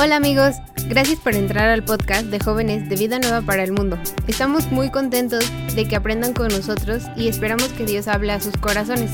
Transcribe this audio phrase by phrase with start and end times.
[0.00, 0.56] Hola amigos,
[0.88, 3.98] gracias por entrar al podcast de jóvenes de Vida Nueva para el Mundo.
[4.26, 5.44] Estamos muy contentos
[5.74, 9.10] de que aprendan con nosotros y esperamos que Dios hable a sus corazones.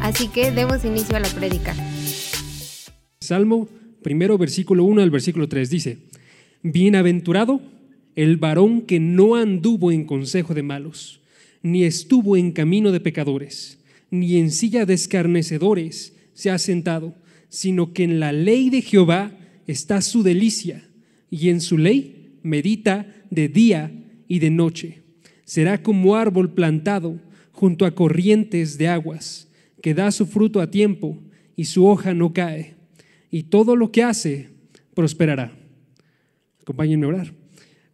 [0.00, 1.74] Así que demos inicio a la prédica.
[3.20, 3.68] Salmo
[4.02, 5.98] primero versículo 1 al versículo 3 dice,
[6.62, 7.60] Bienaventurado
[8.14, 11.20] el varón que no anduvo en consejo de malos,
[11.62, 13.78] ni estuvo en camino de pecadores,
[14.10, 17.14] ni en silla de escarnecedores se ha sentado,
[17.48, 19.32] sino que en la ley de Jehová
[19.66, 20.88] está su delicia,
[21.30, 23.92] y en su ley medita de día
[24.28, 25.02] y de noche.
[25.44, 27.20] Será como árbol plantado
[27.52, 29.48] junto a corrientes de aguas,
[29.82, 31.18] que da su fruto a tiempo
[31.56, 32.76] y su hoja no cae,
[33.30, 34.50] y todo lo que hace
[34.94, 35.52] prosperará.
[36.60, 37.34] Acompáñenme a orar.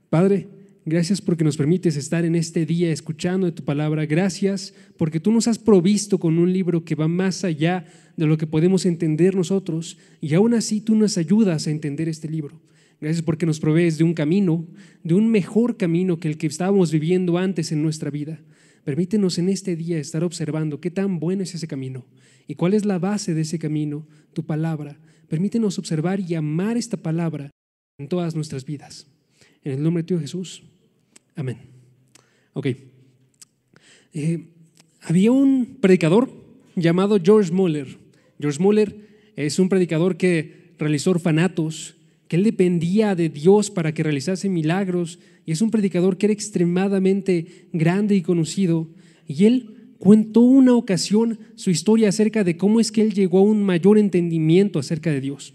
[0.08, 0.48] Padre,
[0.84, 4.06] gracias porque nos permites estar en este día escuchando de tu palabra.
[4.06, 7.86] Gracias porque tú nos has provisto con un libro que va más allá
[8.16, 12.28] de lo que podemos entender nosotros y aún así tú nos ayudas a entender este
[12.28, 12.60] libro.
[13.00, 14.66] Gracias porque nos provees de un camino,
[15.02, 18.40] de un mejor camino que el que estábamos viviendo antes en nuestra vida.
[18.84, 22.06] Permítenos en este día estar observando qué tan bueno es ese camino
[22.46, 25.00] y cuál es la base de ese camino, tu palabra.
[25.28, 27.50] Permítenos observar y amar esta palabra
[27.98, 29.06] en todas nuestras vidas.
[29.62, 30.71] En el nombre de Dios Jesús.
[31.34, 31.58] Amén.
[32.52, 32.66] Ok.
[34.14, 34.46] Eh,
[35.00, 36.30] había un predicador
[36.76, 37.98] llamado George Muller.
[38.40, 38.94] George Muller
[39.36, 41.96] es un predicador que realizó orfanatos,
[42.28, 46.32] que él dependía de Dios para que realizase milagros, y es un predicador que era
[46.32, 48.88] extremadamente grande y conocido.
[49.26, 53.42] Y él contó una ocasión su historia acerca de cómo es que él llegó a
[53.42, 55.54] un mayor entendimiento acerca de Dios,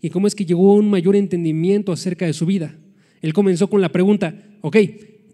[0.00, 2.76] y cómo es que llegó a un mayor entendimiento acerca de su vida.
[3.20, 4.76] Él comenzó con la pregunta, ok,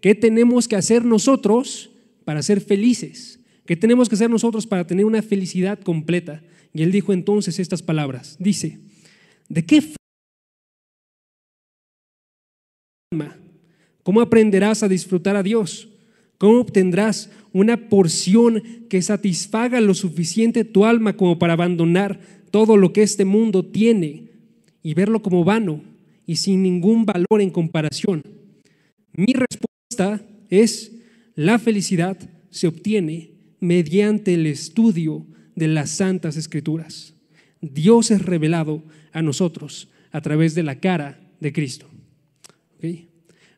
[0.01, 1.91] ¿qué tenemos que hacer nosotros
[2.25, 3.39] para ser felices?
[3.65, 6.41] ¿Qué tenemos que hacer nosotros para tener una felicidad completa?
[6.73, 8.37] Y él dijo entonces estas palabras.
[8.39, 8.79] Dice,
[9.49, 9.81] ¿de qué
[13.11, 13.37] forma?
[14.03, 15.89] ¿Cómo aprenderás a disfrutar a Dios?
[16.37, 22.19] ¿Cómo obtendrás una porción que satisfaga lo suficiente tu alma como para abandonar
[22.51, 24.31] todo lo que este mundo tiene
[24.83, 25.81] y verlo como vano
[26.25, 28.21] y sin ningún valor en comparación?
[29.13, 29.76] Mi respuesta
[30.49, 30.91] es,
[31.35, 32.17] la felicidad
[32.49, 35.25] se obtiene mediante el estudio
[35.55, 37.13] de las santas escrituras.
[37.61, 41.87] Dios es revelado a nosotros a través de la cara de Cristo.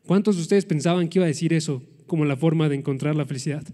[0.06, 3.26] ¿Cuántos de ustedes pensaban que iba a decir eso como la forma de encontrar la
[3.26, 3.64] felicidad?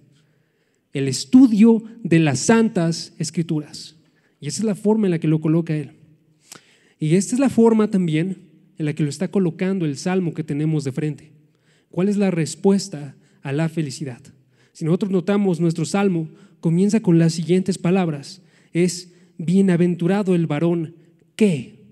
[0.93, 3.97] El estudio de las santas escrituras.
[4.41, 5.93] Y esa es la forma en la que lo coloca él.
[6.99, 8.38] Y esta es la forma también
[8.78, 11.36] en la que lo está colocando el salmo que tenemos de frente.
[11.97, 14.21] ¿Cuál es la respuesta a la felicidad?
[14.75, 16.29] Si nosotros notamos nuestro salmo,
[16.61, 18.43] comienza con las siguientes palabras.
[18.75, 20.95] Es bienaventurado el varón
[21.37, 21.87] que.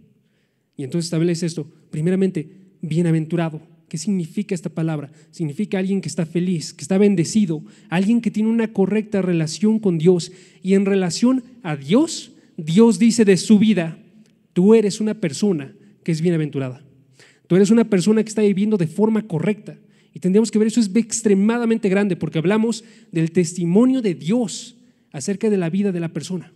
[0.77, 1.67] Y entonces establece esto.
[1.89, 2.51] Primeramente,
[2.83, 3.63] bienaventurado.
[3.89, 5.11] ¿Qué significa esta palabra?
[5.31, 9.97] Significa alguien que está feliz, que está bendecido, alguien que tiene una correcta relación con
[9.97, 10.33] Dios.
[10.63, 13.97] Y en relación a Dios, Dios dice de su vida,
[14.53, 16.85] tú eres una persona que es bienaventurada.
[17.47, 19.79] Tú eres una persona que está viviendo de forma correcta.
[20.15, 24.77] Y tendríamos que ver eso es extremadamente grande porque hablamos del testimonio de Dios
[25.11, 26.53] acerca de la vida de la persona.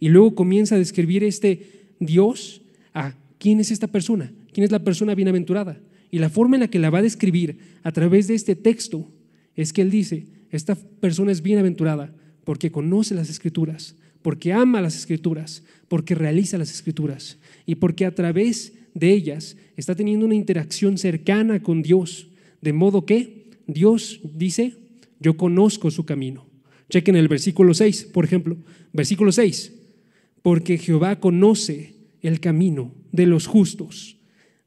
[0.00, 2.62] Y luego comienza a describir este Dios
[2.94, 5.78] a quién es esta persona, quién es la persona bienaventurada.
[6.10, 9.10] Y la forma en la que la va a describir a través de este texto
[9.54, 14.96] es que él dice, esta persona es bienaventurada porque conoce las escrituras, porque ama las
[14.96, 20.96] escrituras, porque realiza las escrituras y porque a través de ellas está teniendo una interacción
[20.96, 22.27] cercana con Dios
[22.60, 24.74] de modo que Dios dice,
[25.20, 26.46] yo conozco su camino.
[26.90, 28.56] Chequen el versículo 6, por ejemplo.
[28.92, 29.74] Versículo 6.
[30.42, 34.16] Porque Jehová conoce el camino de los justos,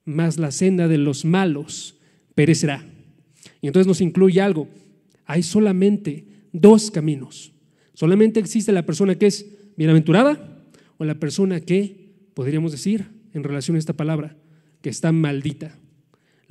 [0.06, 1.98] mas la senda de los malos
[2.36, 2.86] perecerá.
[3.62, 4.68] Y entonces nos incluye algo.
[5.26, 7.54] Hay solamente dos caminos.
[7.94, 9.46] Solamente existe la persona que es
[9.78, 10.66] bienaventurada
[10.98, 14.38] o la persona que, podríamos decir, en relación a esta palabra,
[14.82, 15.78] que está maldita.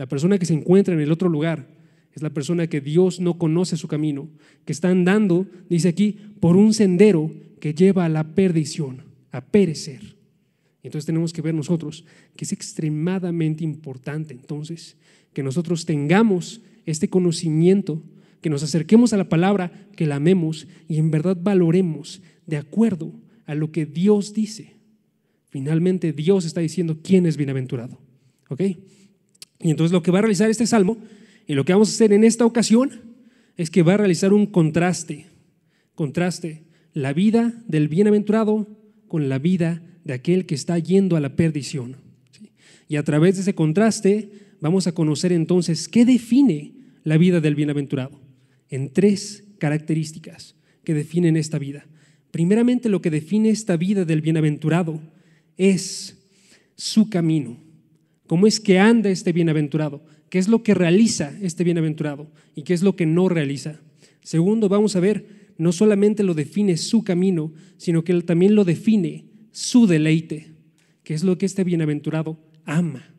[0.01, 1.69] La persona que se encuentra en el otro lugar
[2.15, 4.31] es la persona que Dios no conoce su camino,
[4.65, 7.31] que está andando, dice aquí, por un sendero
[7.61, 10.17] que lleva a la perdición, a perecer.
[10.83, 14.97] entonces tenemos que ver nosotros que es extremadamente importante entonces
[15.35, 18.03] que nosotros tengamos este conocimiento,
[18.41, 23.13] que nos acerquemos a la palabra, que la amemos y en verdad valoremos de acuerdo
[23.45, 24.77] a lo que Dios dice.
[25.51, 28.01] Finalmente Dios está diciendo quién es bienaventurado.
[28.49, 28.63] ¿Ok?
[29.61, 30.97] Y entonces lo que va a realizar este salmo
[31.47, 32.91] y lo que vamos a hacer en esta ocasión
[33.57, 35.27] es que va a realizar un contraste,
[35.95, 36.63] contraste,
[36.95, 38.67] la vida del bienaventurado
[39.07, 41.97] con la vida de aquel que está yendo a la perdición.
[42.89, 44.31] Y a través de ese contraste
[44.61, 46.73] vamos a conocer entonces qué define
[47.05, 48.21] la vida del bienaventurado
[48.69, 51.87] en tres características que definen esta vida.
[52.31, 55.01] Primeramente lo que define esta vida del bienaventurado
[55.57, 56.17] es
[56.77, 57.59] su camino.
[58.31, 60.05] ¿Cómo es que anda este bienaventurado?
[60.29, 62.31] ¿Qué es lo que realiza este bienaventurado?
[62.55, 63.81] ¿Y qué es lo que no realiza?
[64.23, 69.25] Segundo, vamos a ver, no solamente lo define su camino, sino que también lo define
[69.51, 70.53] su deleite,
[71.03, 73.13] que es lo que este bienaventurado ama.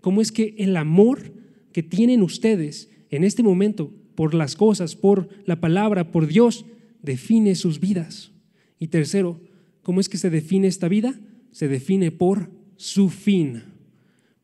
[0.00, 1.32] ¿Cómo es que el amor
[1.72, 6.64] que tienen ustedes en este momento por las cosas, por la palabra, por Dios,
[7.00, 8.32] define sus vidas?
[8.80, 9.40] Y tercero,
[9.82, 11.14] ¿cómo es que se define esta vida?
[11.52, 13.62] Se define por su fin,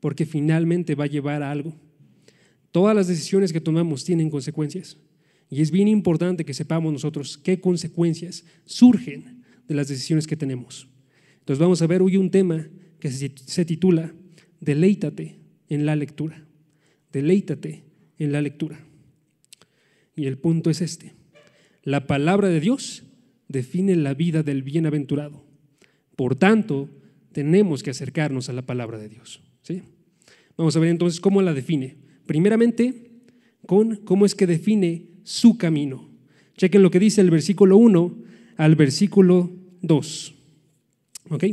[0.00, 1.74] porque finalmente va a llevar a algo.
[2.72, 4.98] Todas las decisiones que tomamos tienen consecuencias.
[5.50, 10.88] Y es bien importante que sepamos nosotros qué consecuencias surgen de las decisiones que tenemos.
[11.40, 12.68] Entonces vamos a ver hoy un tema
[13.00, 14.12] que se titula
[14.60, 16.46] Deleítate en la lectura.
[17.12, 17.84] Deleítate
[18.18, 18.84] en la lectura.
[20.14, 21.14] Y el punto es este.
[21.82, 23.04] La palabra de Dios
[23.48, 25.44] define la vida del bienaventurado.
[26.16, 26.90] Por tanto,
[27.32, 29.40] tenemos que acercarnos a la palabra de Dios.
[30.56, 31.96] Vamos a ver entonces cómo la define.
[32.26, 33.10] Primeramente,
[33.66, 36.08] con cómo es que define su camino.
[36.56, 38.14] Chequen lo que dice el versículo 1
[38.56, 39.50] al versículo
[39.82, 40.34] 2.
[41.30, 41.44] ¿Ok?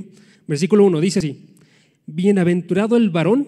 [0.47, 1.37] Versículo 1 dice así,
[2.07, 3.47] bienaventurado el varón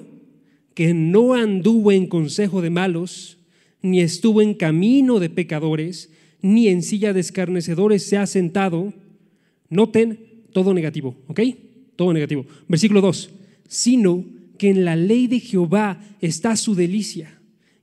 [0.73, 3.39] que no anduvo en consejo de malos,
[3.81, 6.11] ni estuvo en camino de pecadores,
[6.41, 8.93] ni en silla de escarnecedores se ha sentado.
[9.69, 10.19] Noten
[10.53, 11.39] todo negativo, ¿ok?
[11.95, 12.45] Todo negativo.
[12.67, 13.31] Versículo 2,
[13.67, 14.23] sino
[14.57, 17.37] que en la ley de Jehová está su delicia,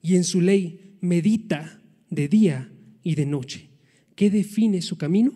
[0.04, 1.80] y en su ley medita
[2.10, 2.70] de día
[3.02, 3.70] y de noche.
[4.14, 5.32] ¿Qué define su camino?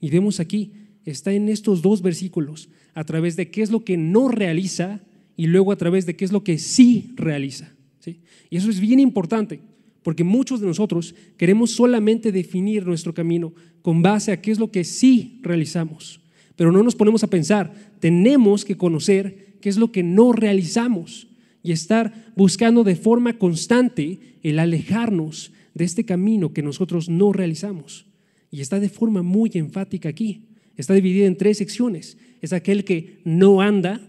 [0.00, 0.72] Y vemos aquí,
[1.04, 5.00] está en estos dos versículos, a través de qué es lo que no realiza
[5.36, 7.72] y luego a través de qué es lo que sí realiza.
[8.00, 8.20] ¿sí?
[8.50, 9.60] Y eso es bien importante,
[10.02, 14.72] porque muchos de nosotros queremos solamente definir nuestro camino con base a qué es lo
[14.72, 16.20] que sí realizamos,
[16.56, 21.28] pero no nos ponemos a pensar, tenemos que conocer qué es lo que no realizamos
[21.62, 28.06] y estar buscando de forma constante el alejarnos de este camino que nosotros no realizamos.
[28.50, 30.46] Y está de forma muy enfática aquí.
[30.76, 32.16] Está dividida en tres secciones.
[32.40, 34.00] Es aquel que no anda,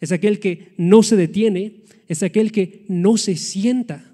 [0.00, 4.10] es aquel que no se detiene, es aquel que no se sienta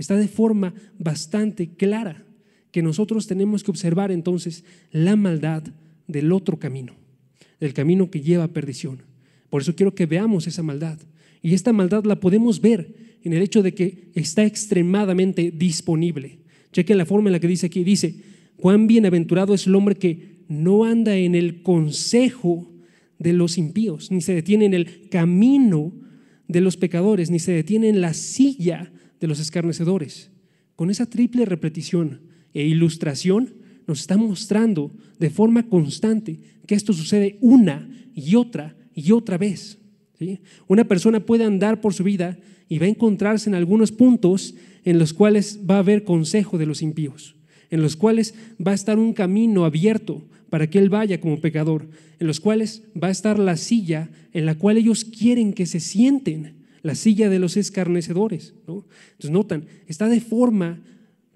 [0.00, 2.24] Está de forma bastante clara
[2.72, 5.62] que nosotros tenemos que observar entonces la maldad
[6.08, 6.94] del otro camino,
[7.60, 9.02] del camino que lleva a perdición.
[9.50, 10.98] Por eso quiero que veamos esa maldad.
[11.42, 16.38] Y esta maldad la podemos ver en el hecho de que está extremadamente disponible.
[16.72, 18.14] Chequen la forma en la que dice aquí, dice,
[18.56, 22.70] cuán bienaventurado es el hombre que no anda en el consejo
[23.18, 25.92] de los impíos, ni se detiene en el camino
[26.48, 30.30] de los pecadores, ni se detiene en la silla de los escarnecedores.
[30.76, 32.22] Con esa triple repetición
[32.54, 33.54] e ilustración
[33.86, 39.78] nos está mostrando de forma constante que esto sucede una y otra y otra vez.
[40.68, 42.38] Una persona puede andar por su vida
[42.68, 44.54] y va a encontrarse en algunos puntos
[44.84, 47.36] en los cuales va a haber consejo de los impíos,
[47.70, 48.34] en los cuales
[48.64, 51.88] va a estar un camino abierto para que él vaya como pecador,
[52.18, 55.80] en los cuales va a estar la silla en la cual ellos quieren que se
[55.80, 58.54] sienten la silla de los escarnecedores.
[58.66, 58.84] ¿no?
[59.12, 60.80] Entonces notan, está de forma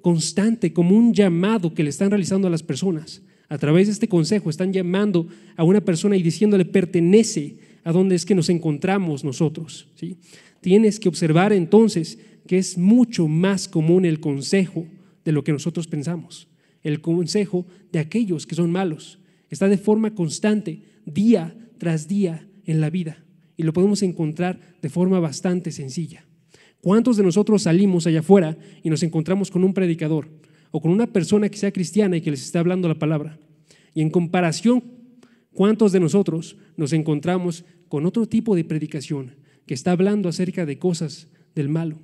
[0.01, 3.23] constante como un llamado que le están realizando a las personas.
[3.49, 8.15] A través de este consejo están llamando a una persona y diciéndole pertenece a donde
[8.15, 9.89] es que nos encontramos nosotros.
[9.95, 10.17] ¿sí?
[10.61, 14.87] Tienes que observar entonces que es mucho más común el consejo
[15.25, 16.49] de lo que nosotros pensamos.
[16.83, 19.19] El consejo de aquellos que son malos.
[19.51, 23.25] Está de forma constante, día tras día en la vida
[23.57, 26.25] y lo podemos encontrar de forma bastante sencilla.
[26.81, 30.29] ¿Cuántos de nosotros salimos allá afuera y nos encontramos con un predicador
[30.77, 33.39] o con una persona que sea cristiana y que les está hablando la palabra?
[33.95, 34.83] Y en comparación,
[35.53, 40.77] ¿cuántos de nosotros nos encontramos con otro tipo de predicación que está hablando acerca de
[40.81, 42.01] cosas del malo?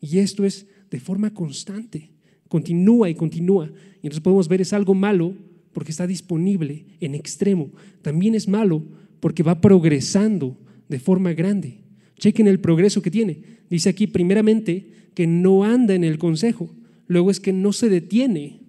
[0.00, 2.12] Y esto es de forma constante,
[2.46, 3.72] continúa y continúa.
[3.96, 5.34] Y entonces podemos ver es algo malo
[5.72, 7.72] porque está disponible en extremo.
[8.00, 8.84] También es malo
[9.18, 10.56] porque va progresando
[10.88, 11.80] de forma grande.
[12.16, 13.42] Chequen el progreso que tiene.
[13.68, 16.70] Dice aquí primeramente que no anda en el consejo,
[17.06, 18.60] luego es que no se detiene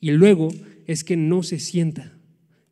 [0.00, 0.48] y luego
[0.86, 2.18] es que no se sienta.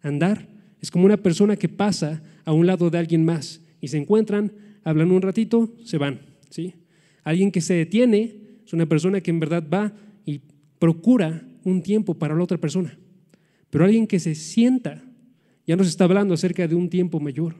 [0.00, 0.48] Andar
[0.80, 4.52] es como una persona que pasa a un lado de alguien más y se encuentran,
[4.82, 6.20] hablan un ratito, se van.
[6.50, 6.74] ¿sí?
[7.22, 9.92] Alguien que se detiene es una persona que en verdad va
[10.24, 10.40] y
[10.78, 12.98] procura un tiempo para la otra persona.
[13.70, 15.04] Pero alguien que se sienta
[15.66, 17.54] ya nos está hablando acerca de un tiempo mayor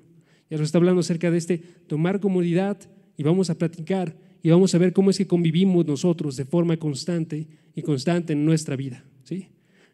[0.48, 2.76] Ya nos está hablando acerca de este tomar comodidad
[3.16, 6.76] y vamos a platicar y vamos a ver cómo es que convivimos nosotros de forma
[6.76, 9.04] constante y constante en nuestra vida.
[9.24, 9.48] ¿sí?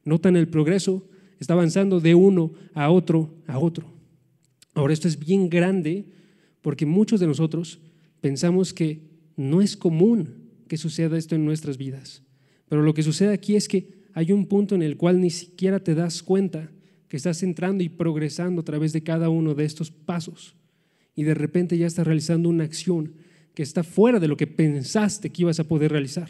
[0.05, 1.09] Notan el progreso,
[1.41, 3.93] está avanzando de uno a otro a otro.
[4.75, 6.07] Ahora esto es bien grande
[6.63, 7.81] porque muchos de nosotros
[8.21, 9.01] pensamos que
[9.37, 12.23] no es común que suceda esto en nuestras vidas.
[12.69, 15.81] Pero lo que sucede aquí es que hay un punto en el cual ni siquiera
[15.81, 16.71] te das cuenta
[17.09, 20.57] que estás entrando y progresando a través de cada uno de estos pasos.
[21.15, 23.15] Y de repente ya estás realizando una acción
[23.57, 26.29] que está fuera de lo que pensaste que ibas a poder realizar.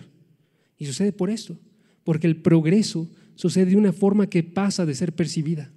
[0.78, 1.59] Y sucede por esto,
[2.04, 5.73] porque el progreso sucede de una forma que pasa de ser percibida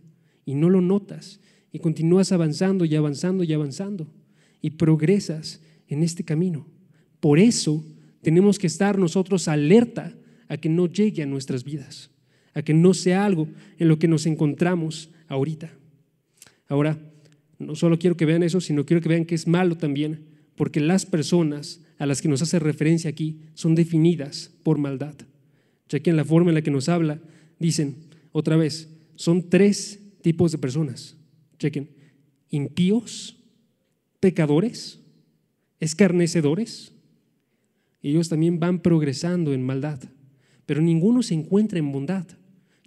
[0.46, 1.39] y no lo notas
[1.72, 4.13] y continúas avanzando y avanzando y avanzando
[4.62, 6.68] y progresas en este camino.
[7.20, 7.84] Por eso
[8.22, 10.15] tenemos que estar nosotros alerta
[10.50, 12.12] a que no llegue a nuestras vidas,
[12.53, 13.48] a que no sea algo
[13.79, 15.74] en lo que nos encontramos ahorita.
[16.68, 17.00] Ahora,
[17.58, 20.29] no solo quiero que vean eso, sino quiero que vean que es malo también
[20.60, 25.16] porque las personas a las que nos hace referencia aquí son definidas por maldad.
[25.88, 27.22] Ya que en la forma en la que nos habla,
[27.60, 27.96] dicen
[28.34, 31.16] otra vez, son tres tipos de personas.
[31.60, 31.92] Chequen,
[32.50, 33.38] impíos,
[34.20, 35.00] pecadores,
[35.80, 36.92] escarnecedores.
[38.01, 40.01] Ellos también van progresando en maldad,
[40.66, 42.28] pero ninguno se encuentra en bondad.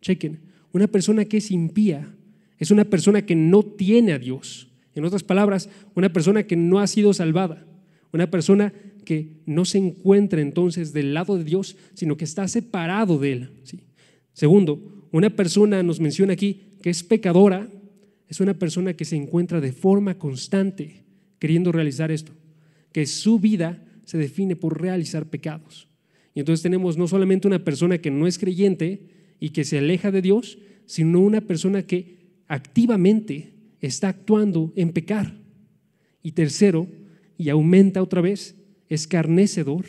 [0.03, 0.41] Chequen,
[0.73, 2.15] una persona que es impía
[2.59, 4.69] es una persona que no tiene a Dios.
[4.95, 7.67] En otras palabras, una persona que no ha sido salvada,
[8.13, 8.73] una persona
[9.05, 13.51] que no se encuentra entonces del lado de Dios, sino que está separado de Él.
[14.33, 17.69] Segundo, una persona nos menciona aquí que es pecadora,
[18.29, 21.05] es una persona que se encuentra de forma constante
[21.39, 22.33] queriendo realizar esto,
[22.93, 25.89] que su vida se define por realizar pecados.
[26.35, 29.09] Y entonces tenemos no solamente una persona que no es creyente
[29.39, 32.17] y que se aleja de Dios, sino una persona que
[32.49, 33.52] activamente
[33.83, 35.35] está actuando en pecar.
[36.23, 36.89] Y tercero,
[37.37, 38.57] y aumenta otra vez,
[38.89, 39.85] escarnecedor,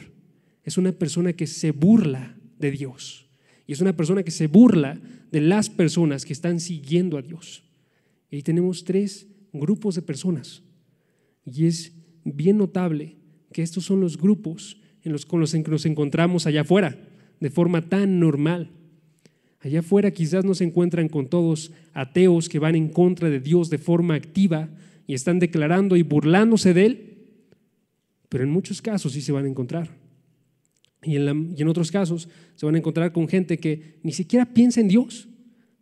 [0.63, 3.29] es una persona que se burla de Dios.
[3.67, 5.00] Y es una persona que se burla
[5.31, 7.63] de las personas que están siguiendo a Dios.
[8.29, 10.63] Y tenemos tres grupos de personas.
[11.45, 13.17] Y es bien notable
[13.51, 16.97] que estos son los grupos en los, con los que nos encontramos allá afuera,
[17.39, 18.71] de forma tan normal.
[19.63, 23.70] Allá afuera quizás no se encuentran con todos ateos que van en contra de Dios
[23.70, 24.70] de forma activa
[25.08, 27.17] y están declarando y burlándose de Él,
[28.27, 29.89] pero en muchos casos sí se van a encontrar.
[31.01, 34.53] Y en, y en otros casos se van a encontrar con gente que ni siquiera
[34.53, 35.29] piensa en Dios,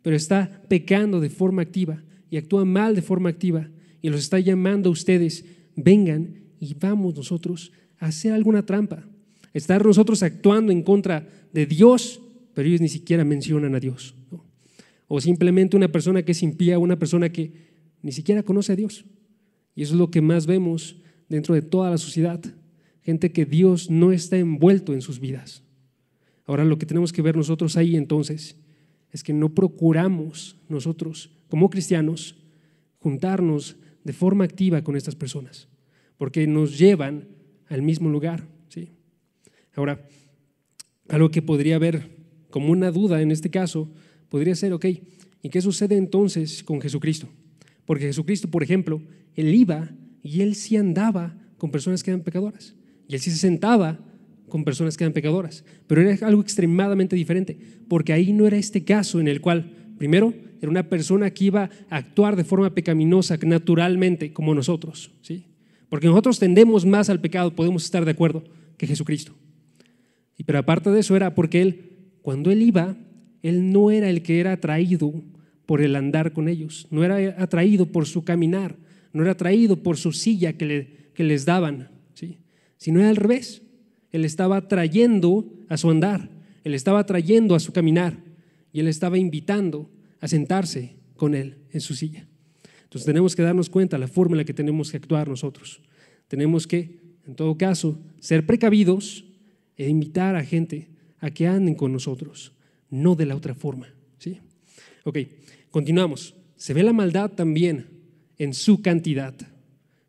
[0.00, 3.68] pero está pecando de forma activa y actúa mal de forma activa
[4.00, 9.08] y los está llamando a ustedes, vengan y vamos nosotros a hacer alguna trampa.
[9.52, 12.20] Estar nosotros actuando en contra de Dios
[12.54, 14.14] pero ellos ni siquiera mencionan a Dios.
[15.08, 17.52] O simplemente una persona que es impía, una persona que
[18.02, 19.04] ni siquiera conoce a Dios.
[19.74, 20.96] Y eso es lo que más vemos
[21.28, 22.40] dentro de toda la sociedad.
[23.02, 25.62] Gente que Dios no está envuelto en sus vidas.
[26.44, 28.56] Ahora lo que tenemos que ver nosotros ahí entonces
[29.10, 32.36] es que no procuramos nosotros como cristianos
[32.98, 35.68] juntarnos de forma activa con estas personas,
[36.16, 37.28] porque nos llevan
[37.68, 38.48] al mismo lugar.
[38.68, 38.90] ¿sí?
[39.74, 40.06] Ahora,
[41.08, 42.21] algo que podría haber
[42.52, 43.90] como una duda en este caso,
[44.28, 44.86] podría ser, ok,
[45.42, 47.28] ¿y qué sucede entonces con Jesucristo?
[47.84, 49.02] Porque Jesucristo, por ejemplo,
[49.34, 49.90] él iba
[50.22, 52.76] y él sí andaba con personas que eran pecadoras.
[53.08, 53.98] Y él sí se sentaba
[54.48, 55.64] con personas que eran pecadoras.
[55.88, 60.32] Pero era algo extremadamente diferente, porque ahí no era este caso en el cual, primero,
[60.60, 65.10] era una persona que iba a actuar de forma pecaminosa naturalmente, como nosotros.
[65.22, 65.46] ¿sí?
[65.88, 68.44] Porque nosotros tendemos más al pecado, podemos estar de acuerdo,
[68.76, 69.34] que Jesucristo.
[70.44, 71.91] Pero aparte de eso era porque él
[72.22, 72.96] cuando él iba,
[73.42, 75.12] él no era el que era atraído
[75.66, 78.76] por el andar con ellos, no era atraído por su caminar,
[79.12, 82.38] no era atraído por su silla que, les daban, ¿sí?
[82.76, 83.62] sino era al revés.
[84.10, 86.30] Él estaba trayendo a su andar,
[86.64, 88.18] él estaba trayendo a su caminar
[88.72, 92.26] y él estaba invitando a sentarse con él en su silla.
[92.84, 95.80] Entonces tenemos que darnos cuenta la forma en la que tenemos que actuar nosotros.
[96.28, 99.24] Tenemos que, en todo caso, ser precavidos
[99.76, 100.91] e invitar a gente
[101.22, 102.52] a que anden con nosotros,
[102.90, 103.88] no de la otra forma.
[104.18, 104.40] ¿sí?
[105.04, 105.18] Ok,
[105.70, 106.34] continuamos.
[106.56, 107.86] Se ve la maldad también
[108.38, 109.34] en su cantidad.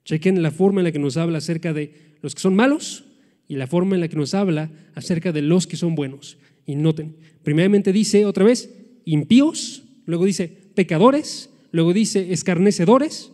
[0.03, 3.05] Chequen la forma en la que nos habla acerca de los que son malos
[3.47, 6.37] y la forma en la que nos habla acerca de los que son buenos.
[6.65, 8.73] Y noten, primeramente dice otra vez
[9.05, 13.31] impíos, luego dice pecadores, luego dice escarnecedores,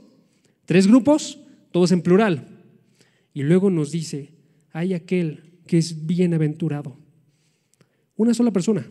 [0.66, 1.40] tres grupos,
[1.72, 2.48] todos en plural.
[3.34, 4.34] Y luego nos dice,
[4.74, 6.98] hay aquel que es bienaventurado.
[8.20, 8.86] Una sola persona.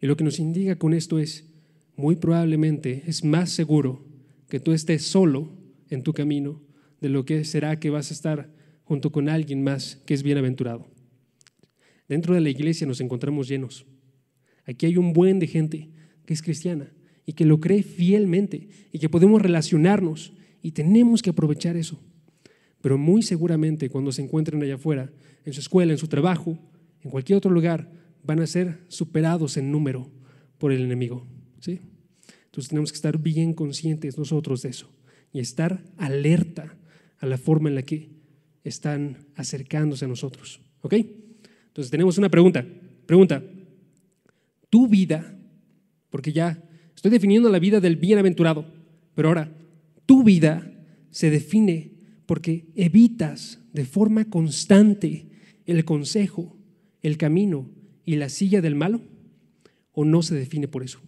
[0.00, 1.54] Y lo que nos indica con esto es,
[1.94, 4.04] muy probablemente es más seguro
[4.48, 5.52] que tú estés solo
[5.88, 6.60] en tu camino
[7.00, 10.88] de lo que será que vas a estar junto con alguien más que es bienaventurado.
[12.08, 13.86] Dentro de la iglesia nos encontramos llenos.
[14.64, 15.88] Aquí hay un buen de gente
[16.26, 16.92] que es cristiana
[17.24, 22.02] y que lo cree fielmente y que podemos relacionarnos y tenemos que aprovechar eso.
[22.80, 25.12] Pero muy seguramente cuando se encuentren allá afuera,
[25.44, 26.58] en su escuela, en su trabajo,
[27.04, 27.96] en cualquier otro lugar,
[28.28, 30.10] van a ser superados en número
[30.58, 31.26] por el enemigo.
[31.60, 31.80] ¿sí?
[32.44, 34.92] Entonces tenemos que estar bien conscientes nosotros de eso
[35.32, 36.76] y estar alerta
[37.20, 38.10] a la forma en la que
[38.64, 40.60] están acercándose a nosotros.
[40.82, 40.92] ¿Ok?
[41.68, 42.66] Entonces tenemos una pregunta.
[43.06, 43.42] Pregunta,
[44.68, 45.34] tu vida,
[46.10, 46.62] porque ya
[46.94, 48.66] estoy definiendo la vida del bienaventurado,
[49.14, 49.56] pero ahora,
[50.04, 50.70] tu vida
[51.10, 51.92] se define
[52.26, 55.30] porque evitas de forma constante
[55.64, 56.58] el consejo,
[57.00, 57.77] el camino
[58.08, 59.02] y la silla del malo,
[59.92, 60.98] o no se define por eso.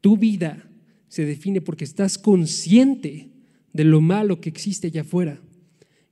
[0.00, 0.66] Tu vida
[1.08, 3.28] se define porque estás consciente
[3.74, 5.42] de lo malo que existe allá afuera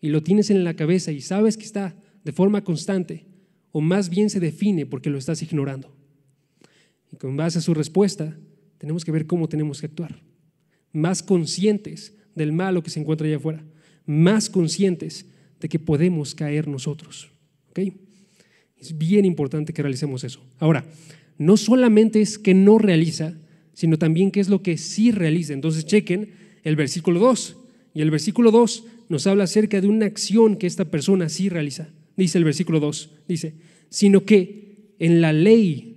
[0.02, 3.24] y lo tienes en la cabeza y sabes que está de forma constante,
[3.72, 5.96] o más bien se define porque lo estás ignorando.
[7.10, 8.38] Y con base a su respuesta,
[8.76, 10.20] tenemos que ver cómo tenemos que actuar.
[10.92, 13.64] Más conscientes del malo que se encuentra allá afuera,
[14.04, 15.24] más conscientes
[15.58, 17.30] de que podemos caer nosotros.
[18.80, 20.40] Es bien importante que realicemos eso.
[20.58, 20.84] Ahora,
[21.36, 23.34] no solamente es que no realiza,
[23.72, 25.52] sino también qué es lo que sí realiza.
[25.52, 26.30] Entonces chequen
[26.62, 27.56] el versículo 2.
[27.94, 31.88] Y el versículo 2 nos habla acerca de una acción que esta persona sí realiza.
[32.16, 33.54] Dice el versículo 2, dice,
[33.88, 35.96] sino que en la ley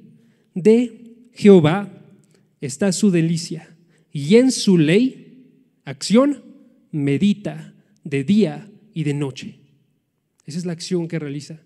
[0.54, 1.92] de Jehová
[2.62, 3.76] está su delicia
[4.12, 5.48] y en su ley,
[5.84, 6.44] acción,
[6.92, 7.74] medita
[8.04, 9.60] de día y de noche.
[10.46, 11.62] Esa es la acción que realiza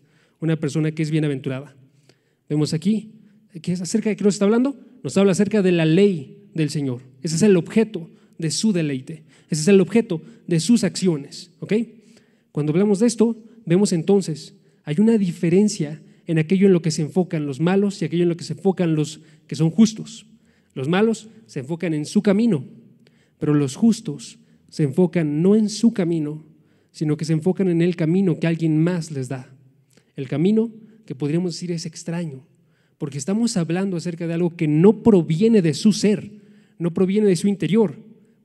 [0.46, 1.76] una persona que es bienaventurada.
[2.50, 3.12] Vemos aquí,
[3.62, 4.80] que es acerca de qué nos está hablando?
[5.04, 7.02] Nos habla acerca de la ley del Señor.
[7.22, 9.24] Ese es el objeto de su deleite.
[9.50, 11.52] Ese es el objeto de sus acciones.
[11.60, 11.74] ¿Ok?
[12.52, 17.02] Cuando hablamos de esto, vemos entonces, hay una diferencia en aquello en lo que se
[17.02, 20.26] enfocan los malos y aquello en lo que se enfocan los que son justos.
[20.74, 22.66] Los malos se enfocan en su camino,
[23.40, 24.40] pero los justos
[24.70, 26.44] se enfocan no en su camino,
[26.92, 29.55] sino que se enfocan en el camino que alguien más les da.
[30.16, 30.72] El camino
[31.06, 32.46] que podríamos decir es extraño,
[32.98, 36.32] porque estamos hablando acerca de algo que no proviene de su ser,
[36.80, 37.96] no proviene de su interior,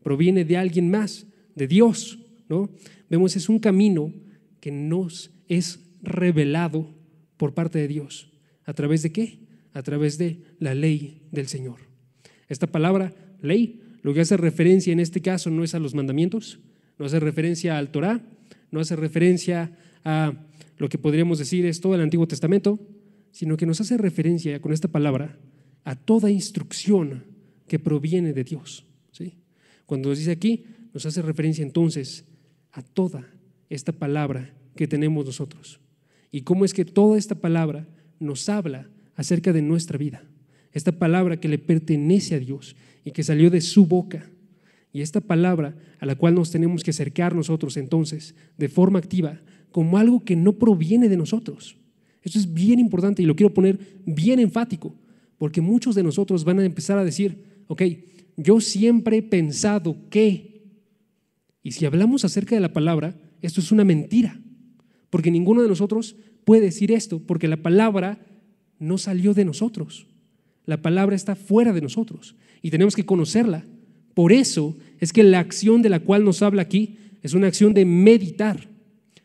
[0.02, 2.70] proviene de alguien más, de Dios, ¿no?
[3.09, 4.12] Vemos es un camino
[4.61, 6.94] que nos es revelado
[7.37, 8.30] por parte de Dios.
[8.64, 9.40] ¿A través de qué?
[9.72, 11.80] A través de la ley del Señor.
[12.48, 16.61] Esta palabra, ley, lo que hace referencia en este caso no es a los mandamientos,
[16.98, 18.20] no hace referencia al Torah,
[18.70, 20.35] no hace referencia a
[20.81, 22.81] lo que podríamos decir es todo el Antiguo Testamento,
[23.33, 25.38] sino que nos hace referencia con esta palabra
[25.85, 27.25] a toda instrucción
[27.69, 28.87] que proviene de Dios.
[29.12, 29.35] ¿sí?
[29.85, 30.64] Cuando nos dice aquí,
[30.95, 32.25] nos hace referencia entonces
[32.73, 33.29] a toda
[33.69, 35.81] esta palabra que tenemos nosotros.
[36.33, 37.87] Y cómo es que toda esta palabra
[38.19, 40.25] nos habla acerca de nuestra vida.
[40.73, 44.31] Esta palabra que le pertenece a Dios y que salió de su boca.
[44.95, 49.43] Y esta palabra a la cual nos tenemos que acercar nosotros entonces de forma activa
[49.72, 51.76] como algo que no proviene de nosotros.
[52.22, 54.94] Eso es bien importante y lo quiero poner bien enfático,
[55.38, 57.83] porque muchos de nosotros van a empezar a decir, ok,
[58.37, 60.62] yo siempre he pensado que,
[61.62, 64.40] y si hablamos acerca de la palabra, esto es una mentira,
[65.09, 68.26] porque ninguno de nosotros puede decir esto, porque la palabra
[68.78, 70.06] no salió de nosotros.
[70.66, 73.64] La palabra está fuera de nosotros y tenemos que conocerla.
[74.14, 77.74] Por eso es que la acción de la cual nos habla aquí es una acción
[77.74, 78.68] de meditar.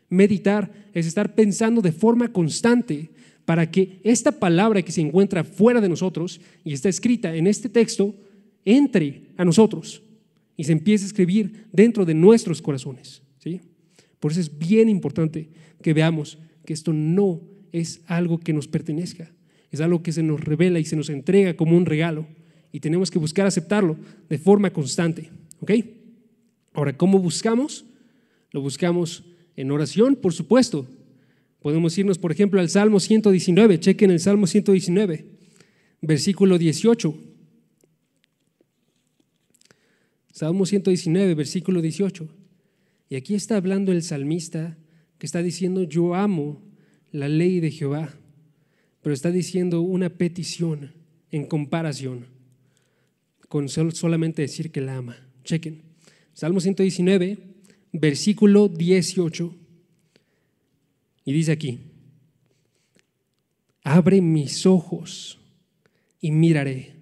[0.08, 3.10] Meditar es estar pensando de forma constante
[3.44, 7.68] para que esta palabra que se encuentra fuera de nosotros y está escrita en este
[7.68, 8.14] texto
[8.64, 10.02] entre a nosotros
[10.56, 13.22] y se empiece a escribir dentro de nuestros corazones.
[13.38, 13.60] ¿sí?
[14.18, 15.48] Por eso es bien importante
[15.82, 17.40] que veamos que esto no
[17.72, 19.30] es algo que nos pertenezca,
[19.70, 22.26] es algo que se nos revela y se nos entrega como un regalo
[22.72, 23.96] y tenemos que buscar aceptarlo
[24.28, 25.30] de forma constante.
[25.60, 25.70] ¿ok?
[26.72, 27.84] Ahora, ¿cómo buscamos?
[28.50, 29.24] Lo buscamos
[29.56, 30.86] en oración, por supuesto.
[31.60, 33.80] Podemos irnos, por ejemplo, al Salmo 119.
[33.80, 35.26] Chequen el Salmo 119,
[36.02, 37.14] versículo 18.
[40.32, 42.28] Salmo 119, versículo 18.
[43.08, 44.76] Y aquí está hablando el salmista
[45.18, 46.62] que está diciendo, yo amo
[47.10, 48.14] la ley de Jehová,
[49.00, 50.92] pero está diciendo una petición
[51.30, 52.26] en comparación
[53.48, 55.16] con solamente decir que la ama.
[55.44, 55.82] Chequen.
[56.34, 57.38] Salmo 119,
[58.00, 59.54] versículo 18.
[61.24, 61.80] Y dice aquí,
[63.82, 65.38] abre mis ojos
[66.20, 66.94] y miraré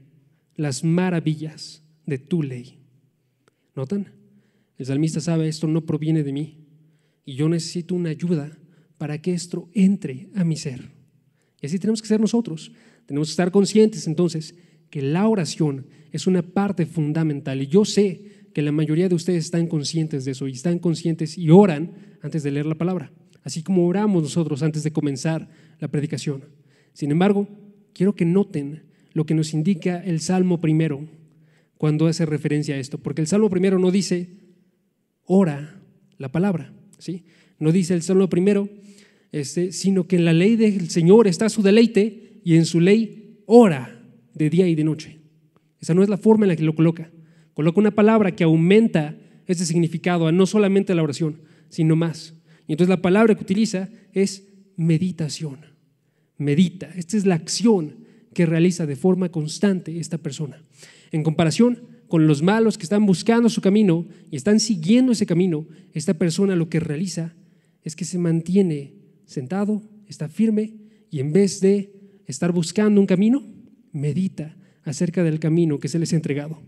[0.57, 2.79] las maravillas de tu ley.
[3.75, 4.13] ¿Notan?
[4.79, 6.65] El salmista sabe, esto no proviene de mí
[7.25, 8.59] y yo necesito una ayuda
[8.99, 10.91] para que esto entre a mi ser.
[11.61, 12.73] Y así tenemos que ser nosotros.
[13.07, 14.55] Tenemos que estar conscientes entonces
[14.91, 17.63] que la oración es una parte fundamental.
[17.63, 21.37] Y yo sé que la mayoría de ustedes están conscientes de eso y están conscientes
[21.37, 23.13] y oran antes de leer la palabra,
[23.43, 26.45] así como oramos nosotros antes de comenzar la predicación.
[26.95, 27.49] Sin embargo,
[27.93, 31.07] quiero que noten lo que nos indica el Salmo primero
[31.77, 34.31] cuando hace referencia a esto, porque el Salmo primero no dice
[35.25, 35.83] ora
[36.17, 37.25] la palabra, ¿sí?
[37.59, 38.69] No dice el Salmo primero,
[39.33, 43.41] este, sino que en la ley del Señor está su deleite y en su ley
[43.47, 44.01] ora
[44.33, 45.19] de día y de noche.
[45.81, 47.11] Esa no es la forma en la que lo coloca.
[47.55, 52.35] Coloca una palabra que aumenta ese significado a no solamente la oración, sino más.
[52.67, 55.61] Y entonces la palabra que utiliza es meditación.
[56.37, 56.91] Medita.
[56.97, 60.63] Esta es la acción que realiza de forma constante esta persona.
[61.13, 65.67] En comparación con los malos que están buscando su camino y están siguiendo ese camino,
[65.93, 67.35] esta persona lo que realiza
[67.83, 70.75] es que se mantiene sentado, está firme
[71.11, 71.93] y en vez de
[72.27, 73.47] estar buscando un camino,
[73.93, 76.61] medita acerca del camino que se les ha entregado.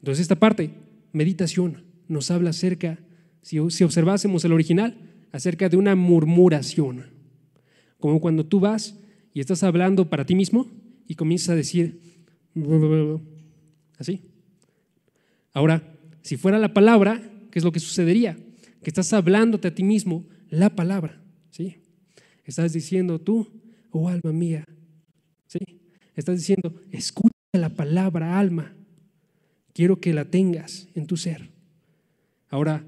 [0.00, 0.70] Entonces esta parte,
[1.12, 2.98] meditación, nos habla acerca,
[3.42, 4.96] si, observásemos el original,
[5.32, 7.06] acerca de una murmuración.
[7.98, 8.98] Como cuando tú vas
[9.32, 10.66] y estás hablando para ti mismo
[11.06, 12.00] y comienzas a decir,
[13.98, 14.22] así.
[15.52, 15.82] Ahora,
[16.22, 18.38] si fuera la palabra, ¿qué es lo que sucedería?
[18.82, 21.76] Que estás hablándote a ti mismo la palabra, ¿sí?
[22.44, 23.46] Estás diciendo tú,
[23.90, 24.64] oh alma mía,
[25.46, 25.58] ¿sí?
[26.16, 28.74] Estás diciendo, escucha la palabra, alma.
[29.80, 31.52] Quiero que la tengas en tu ser.
[32.50, 32.84] Ahora,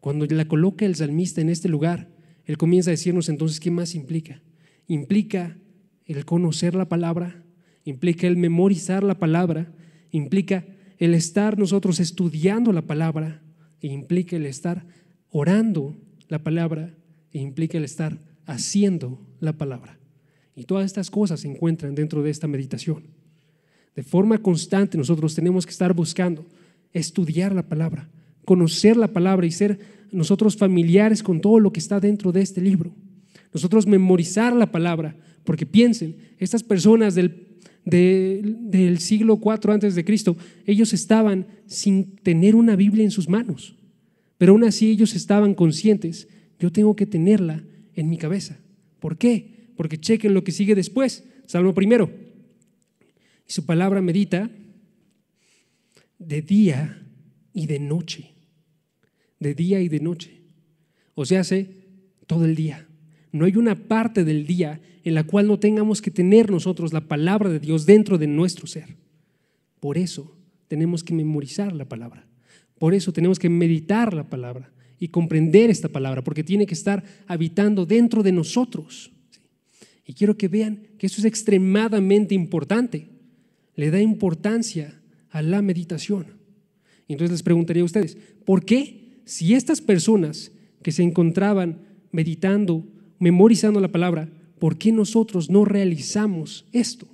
[0.00, 2.08] cuando la coloca el salmista en este lugar,
[2.44, 4.44] él comienza a decirnos entonces qué más implica.
[4.86, 5.58] Implica
[6.04, 7.42] el conocer la palabra,
[7.82, 9.72] implica el memorizar la palabra,
[10.12, 10.64] implica
[10.98, 13.42] el estar nosotros estudiando la palabra,
[13.80, 14.86] e implica el estar
[15.30, 15.96] orando
[16.28, 16.94] la palabra,
[17.32, 19.98] e implica el estar haciendo la palabra.
[20.54, 23.15] Y todas estas cosas se encuentran dentro de esta meditación.
[23.96, 26.46] De forma constante nosotros tenemos que estar buscando
[26.92, 28.08] estudiar la palabra,
[28.44, 29.78] conocer la palabra y ser
[30.12, 32.94] nosotros familiares con todo lo que está dentro de este libro.
[33.52, 40.36] Nosotros memorizar la palabra, porque piensen, estas personas del, del siglo IV antes de Cristo,
[40.66, 43.76] ellos estaban sin tener una Biblia en sus manos,
[44.38, 46.28] pero aún así ellos estaban conscientes,
[46.60, 48.58] yo tengo que tenerla en mi cabeza.
[49.00, 49.56] ¿Por qué?
[49.76, 51.24] porque chequen lo que sigue después.
[51.46, 52.10] Salmo primero.
[53.48, 54.50] Y su palabra medita
[56.18, 57.06] de día
[57.52, 58.32] y de noche.
[59.38, 60.42] De día y de noche.
[61.14, 61.70] O sea, hace
[62.26, 62.86] todo el día.
[63.32, 67.02] No hay una parte del día en la cual no tengamos que tener nosotros la
[67.02, 68.96] palabra de Dios dentro de nuestro ser.
[69.78, 70.36] Por eso
[70.68, 72.26] tenemos que memorizar la palabra.
[72.78, 77.04] Por eso tenemos que meditar la palabra y comprender esta palabra, porque tiene que estar
[77.26, 79.12] habitando dentro de nosotros.
[80.04, 83.15] Y quiero que vean que esto es extremadamente importante.
[83.76, 86.38] Le da importancia a la meditación.
[87.06, 91.80] Y entonces les preguntaría a ustedes, ¿por qué si estas personas que se encontraban
[92.12, 92.86] meditando,
[93.18, 97.08] memorizando la palabra, ¿por qué nosotros no realizamos esto?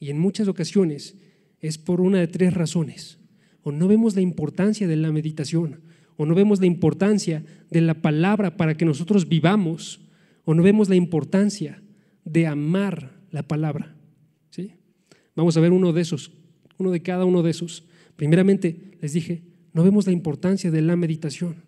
[0.00, 1.16] Y en muchas ocasiones
[1.60, 3.18] es por una de tres razones.
[3.62, 5.80] O no vemos la importancia de la meditación,
[6.16, 10.00] o no vemos la importancia de la palabra para que nosotros vivamos,
[10.44, 11.82] o no vemos la importancia
[12.24, 13.97] de amar la palabra.
[15.38, 16.32] Vamos a ver uno de esos,
[16.78, 17.84] uno de cada uno de esos.
[18.16, 21.62] Primeramente, les dije, no vemos la importancia de la meditación.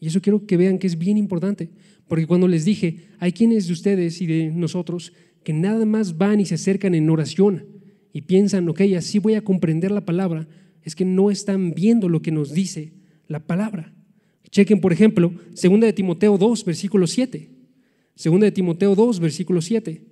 [0.00, 1.70] Y eso quiero que vean que es bien importante,
[2.08, 5.12] porque cuando les dije, hay quienes de ustedes y de nosotros
[5.44, 7.64] que nada más van y se acercan en oración
[8.12, 10.48] y piensan, ok, así voy a comprender la palabra,
[10.82, 12.94] es que no están viendo lo que nos dice
[13.28, 13.94] la palabra.
[14.50, 17.48] Chequen, por ejemplo, 2 de Timoteo 2, versículo 7.
[18.16, 20.04] Segunda de Timoteo 2, versículo 7,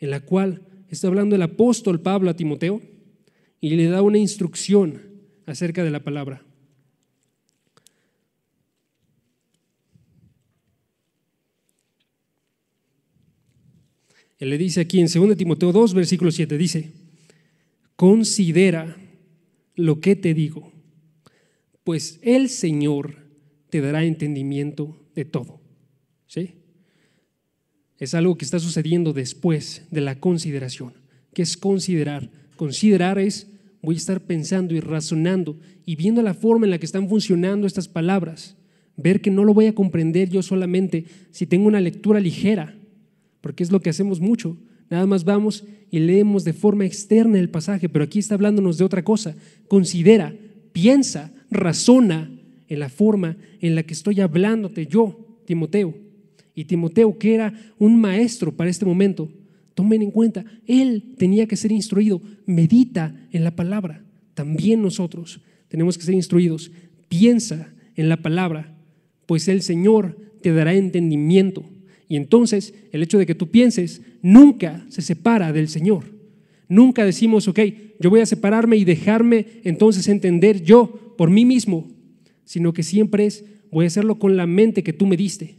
[0.00, 2.80] en la cual está hablando el apóstol Pablo a Timoteo
[3.60, 5.00] y le da una instrucción
[5.46, 6.44] acerca de la palabra.
[14.38, 16.92] Él le dice aquí en 2 Timoteo 2, versículo 7, dice,
[17.96, 18.96] considera
[19.76, 20.72] lo que te digo,
[21.84, 23.16] pues el Señor
[23.70, 25.60] te dará entendimiento de todo.
[26.26, 26.61] ¿Sí?
[28.02, 30.92] Es algo que está sucediendo después de la consideración.
[31.32, 32.30] ¿Qué es considerar?
[32.56, 33.46] Considerar es,
[33.80, 37.64] voy a estar pensando y razonando y viendo la forma en la que están funcionando
[37.64, 38.56] estas palabras.
[38.96, 42.74] Ver que no lo voy a comprender yo solamente si tengo una lectura ligera,
[43.40, 44.56] porque es lo que hacemos mucho.
[44.90, 48.84] Nada más vamos y leemos de forma externa el pasaje, pero aquí está hablándonos de
[48.84, 49.36] otra cosa.
[49.68, 50.34] Considera,
[50.72, 52.32] piensa, razona
[52.66, 55.94] en la forma en la que estoy hablándote yo, Timoteo.
[56.54, 59.30] Y Timoteo, que era un maestro para este momento,
[59.74, 64.04] tomen en cuenta, él tenía que ser instruido, medita en la palabra.
[64.34, 66.70] También nosotros tenemos que ser instruidos,
[67.08, 68.74] piensa en la palabra,
[69.26, 71.64] pues el Señor te dará entendimiento.
[72.08, 76.04] Y entonces el hecho de que tú pienses nunca se separa del Señor.
[76.68, 77.60] Nunca decimos, ok,
[78.00, 81.88] yo voy a separarme y dejarme entonces entender yo por mí mismo,
[82.44, 85.56] sino que siempre es, voy a hacerlo con la mente que tú me diste,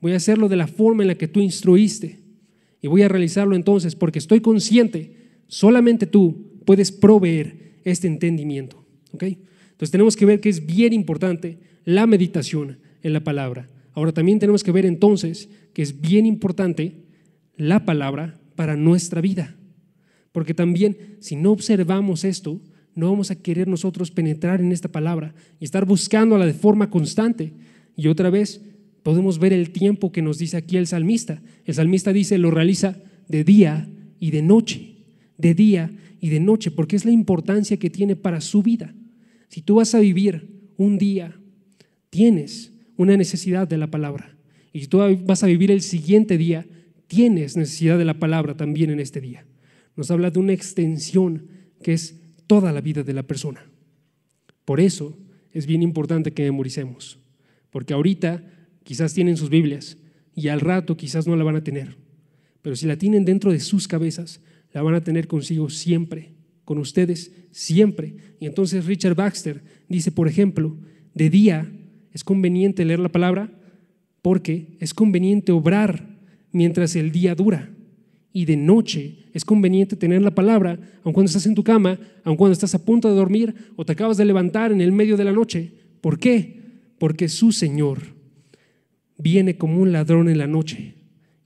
[0.00, 2.20] voy a hacerlo de la forma en la que tú instruiste
[2.80, 5.16] y voy a realizarlo entonces porque estoy consciente,
[5.48, 8.84] solamente tú puedes proveer este entendimiento.
[9.12, 9.22] ¿ok?
[9.22, 13.68] Entonces tenemos que ver que es bien importante la meditación en la palabra.
[13.92, 17.04] Ahora también tenemos que ver entonces que es bien importante
[17.56, 19.56] la palabra para nuestra vida.
[20.32, 22.60] Porque también si no observamos esto,
[22.94, 27.52] no vamos a querer nosotros penetrar en esta palabra y estar buscándola de forma constante.
[27.96, 28.60] Y otra vez
[29.04, 31.40] podemos ver el tiempo que nos dice aquí el salmista.
[31.64, 33.88] El salmista dice, lo realiza de día
[34.18, 34.96] y de noche,
[35.38, 38.92] de día y de noche, porque es la importancia que tiene para su vida.
[39.48, 41.38] Si tú vas a vivir un día,
[42.10, 44.36] tienes una necesidad de la palabra.
[44.72, 46.66] Y si tú vas a vivir el siguiente día,
[47.06, 49.46] tienes necesidad de la palabra también en este día
[49.96, 51.48] nos habla de una extensión
[51.82, 53.64] que es toda la vida de la persona.
[54.64, 55.16] Por eso
[55.52, 57.18] es bien importante que memoricemos,
[57.70, 58.42] porque ahorita
[58.84, 59.96] quizás tienen sus Biblias
[60.34, 61.96] y al rato quizás no la van a tener,
[62.62, 64.40] pero si la tienen dentro de sus cabezas,
[64.72, 66.32] la van a tener consigo siempre,
[66.64, 68.16] con ustedes siempre.
[68.40, 70.76] Y entonces Richard Baxter dice, por ejemplo,
[71.14, 71.70] de día
[72.12, 73.52] es conveniente leer la palabra
[74.22, 76.18] porque es conveniente obrar
[76.52, 77.70] mientras el día dura
[78.32, 82.36] y de noche es conveniente tener la palabra, aun cuando estás en tu cama, aun
[82.36, 85.24] cuando estás a punto de dormir o te acabas de levantar en el medio de
[85.24, 85.72] la noche.
[86.00, 86.60] ¿Por qué?
[86.98, 88.13] Porque su Señor
[89.18, 90.94] viene como un ladrón en la noche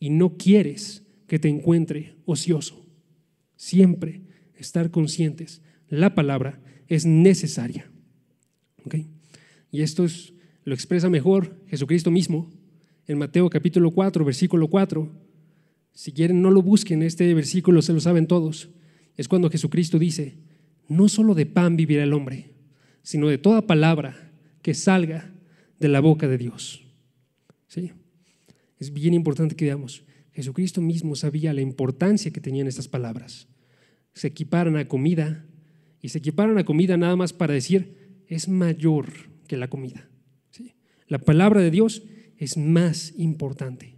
[0.01, 2.87] y no quieres que te encuentre ocioso.
[3.57, 4.23] Siempre
[4.55, 5.63] estar conscientes.
[5.89, 7.91] La palabra es necesaria.
[9.71, 10.33] Y esto es,
[10.65, 12.51] lo expresa mejor Jesucristo mismo
[13.07, 15.29] en Mateo capítulo 4, versículo 4
[15.99, 18.69] si quieren, no lo busquen, este versículo se lo saben todos.
[19.17, 20.37] Es cuando Jesucristo dice,
[20.87, 22.55] no solo de pan vivirá el hombre,
[23.03, 24.31] sino de toda palabra
[24.63, 25.35] que salga
[25.81, 26.87] de la boca de Dios.
[27.69, 27.93] ¿Sí?
[28.79, 33.49] Es bien importante que veamos, Jesucristo mismo sabía la importancia que tenían estas palabras.
[34.15, 35.47] Se equiparan a comida
[36.01, 39.11] y se equiparan a comida nada más para decir, es mayor
[39.47, 40.09] que la comida.
[41.07, 42.03] La palabra de Dios
[42.37, 43.97] es más importante.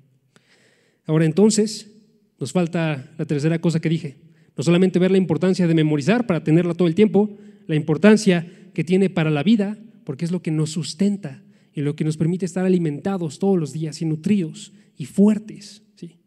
[1.05, 1.91] Ahora entonces,
[2.39, 4.17] nos falta la tercera cosa que dije.
[4.57, 8.85] No solamente ver la importancia de memorizar para tenerla todo el tiempo, la importancia que
[8.85, 11.43] tiene para la vida, porque es lo que nos sustenta
[11.81, 15.83] y lo que nos permite estar alimentados todos los días y nutridos y fuertes.
[15.97, 16.19] ¿sí?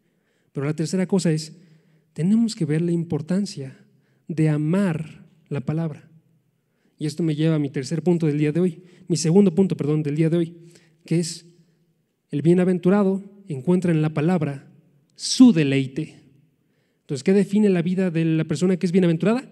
[0.52, 1.56] Pero la tercera cosa es,
[2.12, 3.78] tenemos que ver la importancia
[4.26, 6.10] de amar la palabra.
[6.98, 9.76] Y esto me lleva a mi tercer punto del día de hoy, mi segundo punto,
[9.76, 10.56] perdón, del día de hoy,
[11.06, 11.46] que es
[12.32, 14.72] el bienaventurado encuentra en la palabra
[15.14, 16.16] su deleite.
[17.02, 19.48] Entonces, ¿qué define la vida de la persona que es bienaventurada?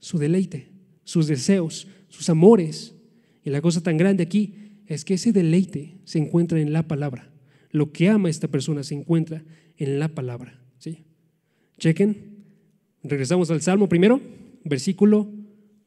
[0.00, 0.72] Su deleite,
[1.04, 2.96] sus deseos, sus amores.
[3.44, 7.30] Y la cosa tan grande aquí es que ese deleite se encuentra en la palabra.
[7.70, 9.44] Lo que ama esta persona se encuentra
[9.76, 10.60] en la palabra.
[10.78, 11.04] ¿sí?
[11.78, 12.32] Chequen.
[13.02, 14.20] Regresamos al Salmo primero,
[14.64, 15.28] versículo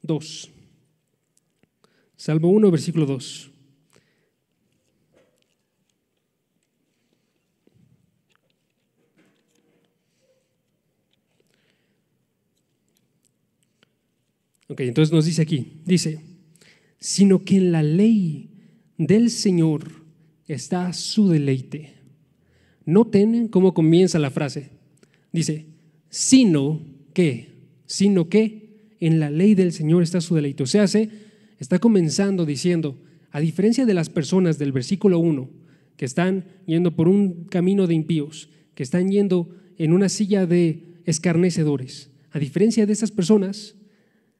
[0.02, 0.50] 2.
[2.16, 3.52] Salmo 1, versículo 2.
[14.68, 16.20] Ok, entonces nos dice aquí, dice,
[16.98, 18.55] sino que en la ley
[18.98, 20.06] del Señor
[20.46, 21.94] está su deleite.
[22.84, 24.70] Noten cómo comienza la frase.
[25.32, 25.66] Dice,
[26.08, 26.80] sino
[27.12, 27.48] que,
[27.86, 30.62] sino que en la ley del Señor está su deleite.
[30.62, 31.10] O sea, se
[31.58, 32.98] está comenzando diciendo,
[33.30, 35.50] a diferencia de las personas del versículo 1,
[35.96, 41.00] que están yendo por un camino de impíos, que están yendo en una silla de
[41.04, 43.76] escarnecedores, a diferencia de esas personas,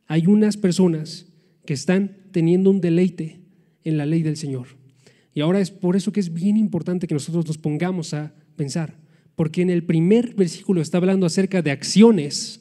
[0.06, 1.26] hay unas personas
[1.64, 3.45] que están teniendo un deleite
[3.87, 4.66] en la ley del Señor.
[5.33, 8.94] Y ahora es por eso que es bien importante que nosotros nos pongamos a pensar,
[9.37, 12.61] porque en el primer versículo está hablando acerca de acciones,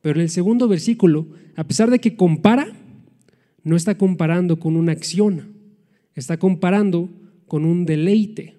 [0.00, 2.72] pero en el segundo versículo, a pesar de que compara,
[3.64, 5.54] no está comparando con una acción,
[6.14, 7.10] está comparando
[7.46, 8.54] con un deleite.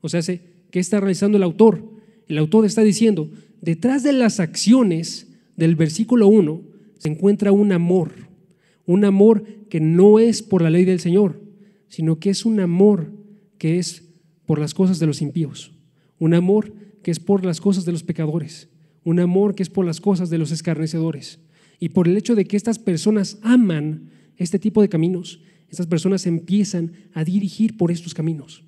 [0.00, 1.88] O sea, ¿qué está realizando el autor?
[2.28, 6.60] El autor está diciendo, detrás de las acciones del versículo 1
[6.98, 8.12] se encuentra un amor,
[8.86, 11.40] un amor que no es por la ley del Señor,
[11.88, 13.12] sino que es un amor
[13.58, 14.08] que es
[14.46, 15.72] por las cosas de los impíos,
[16.18, 18.68] un amor que es por las cosas de los pecadores,
[19.04, 21.40] un amor que es por las cosas de los escarnecedores.
[21.78, 26.26] Y por el hecho de que estas personas aman este tipo de caminos, estas personas
[26.26, 28.64] empiezan a dirigir por estos caminos.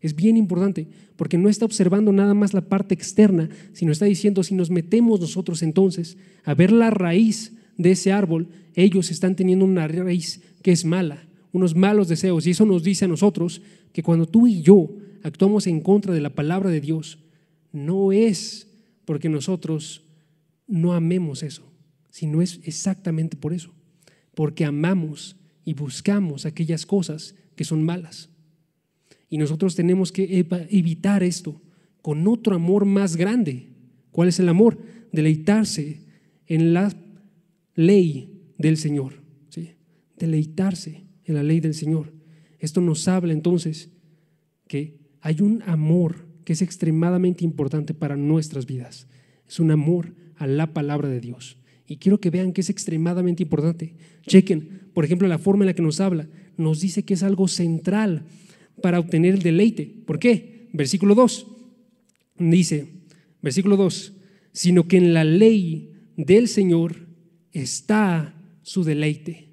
[0.00, 4.42] Es bien importante porque no está observando nada más la parte externa, sino está diciendo,
[4.42, 9.64] si nos metemos nosotros entonces a ver la raíz de ese árbol, ellos están teniendo
[9.64, 12.46] una raíz que es mala, unos malos deseos.
[12.46, 13.62] Y eso nos dice a nosotros
[13.92, 14.90] que cuando tú y yo
[15.22, 17.18] actuamos en contra de la palabra de Dios,
[17.72, 18.68] no es
[19.06, 20.04] porque nosotros
[20.66, 21.62] no amemos eso,
[22.10, 23.72] sino es exactamente por eso,
[24.34, 28.28] porque amamos y buscamos aquellas cosas que son malas.
[29.30, 31.60] Y nosotros tenemos que evitar esto
[32.02, 33.68] con otro amor más grande.
[34.10, 34.78] ¿Cuál es el amor?
[35.12, 36.06] Deleitarse
[36.46, 36.90] en la
[37.78, 39.14] ley del Señor.
[39.50, 39.70] ¿sí?
[40.18, 42.12] Deleitarse en la ley del Señor.
[42.58, 43.90] Esto nos habla entonces
[44.66, 49.06] que hay un amor que es extremadamente importante para nuestras vidas.
[49.46, 51.58] Es un amor a la palabra de Dios.
[51.86, 53.94] Y quiero que vean que es extremadamente importante.
[54.26, 56.28] Chequen, por ejemplo, la forma en la que nos habla.
[56.56, 58.24] Nos dice que es algo central
[58.82, 59.94] para obtener el deleite.
[60.04, 60.68] ¿Por qué?
[60.72, 61.46] Versículo 2.
[62.38, 62.88] Dice,
[63.40, 64.14] versículo 2,
[64.52, 67.07] sino que en la ley del Señor
[67.62, 69.48] está su deleite.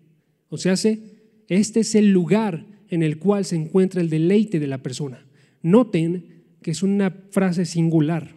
[0.50, 4.80] O sea, este es el lugar en el cual se encuentra el deleite de la
[4.80, 5.26] persona.
[5.62, 8.36] Noten que es una frase singular.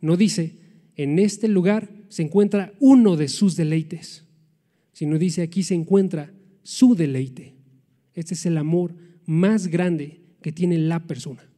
[0.00, 0.56] No dice,
[0.96, 4.24] en este lugar se encuentra uno de sus deleites,
[4.92, 7.54] sino dice, aquí se encuentra su deleite.
[8.14, 8.94] Este es el amor
[9.26, 11.48] más grande que tiene la persona.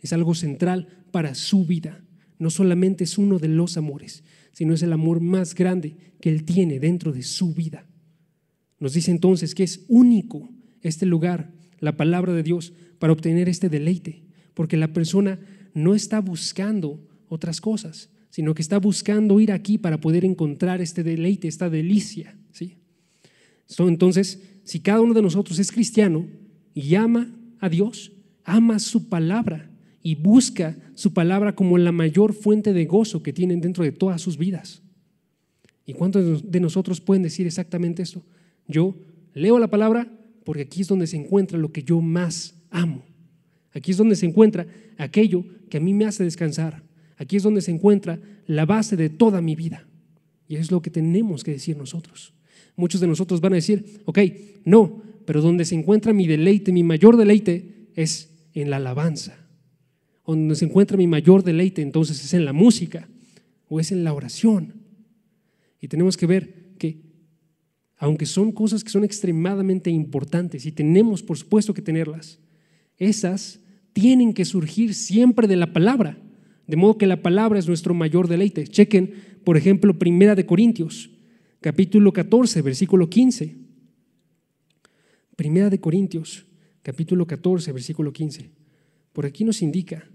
[0.00, 2.04] Es algo central para su vida.
[2.38, 4.22] No solamente es uno de los amores,
[4.54, 7.86] sino es el amor más grande que él tiene dentro de su vida.
[8.78, 10.48] Nos dice entonces que es único
[10.80, 14.22] este lugar, la palabra de Dios, para obtener este deleite,
[14.54, 15.40] porque la persona
[15.74, 21.02] no está buscando otras cosas, sino que está buscando ir aquí para poder encontrar este
[21.02, 22.38] deleite, esta delicia.
[22.52, 22.78] ¿sí?
[23.78, 26.26] Entonces, si cada uno de nosotros es cristiano
[26.74, 28.12] y ama a Dios,
[28.44, 29.73] ama su palabra
[30.04, 34.20] y busca su palabra como la mayor fuente de gozo que tienen dentro de todas
[34.20, 34.82] sus vidas.
[35.86, 38.22] ¿Y cuántos de nosotros pueden decir exactamente esto?
[38.68, 38.94] Yo
[39.32, 40.06] leo la palabra
[40.44, 43.02] porque aquí es donde se encuentra lo que yo más amo.
[43.72, 44.66] Aquí es donde se encuentra
[44.98, 46.82] aquello que a mí me hace descansar.
[47.16, 49.88] Aquí es donde se encuentra la base de toda mi vida.
[50.46, 52.34] Y es lo que tenemos que decir nosotros.
[52.76, 54.18] Muchos de nosotros van a decir, ok,
[54.66, 59.43] no, pero donde se encuentra mi deleite, mi mayor deleite es en la alabanza.
[60.26, 63.08] Donde se encuentra mi mayor deleite entonces es en la música
[63.68, 64.74] o es en la oración.
[65.80, 67.02] Y tenemos que ver que
[67.96, 72.38] aunque son cosas que son extremadamente importantes y tenemos por supuesto que tenerlas,
[72.98, 73.60] esas
[73.92, 76.18] tienen que surgir siempre de la palabra,
[76.66, 78.66] de modo que la palabra es nuestro mayor deleite.
[78.66, 81.10] Chequen, por ejemplo, Primera de Corintios,
[81.60, 83.56] capítulo 14, versículo 15.
[85.36, 86.46] Primera de Corintios,
[86.82, 88.50] capítulo 14, versículo 15.
[89.12, 90.08] Por aquí nos indica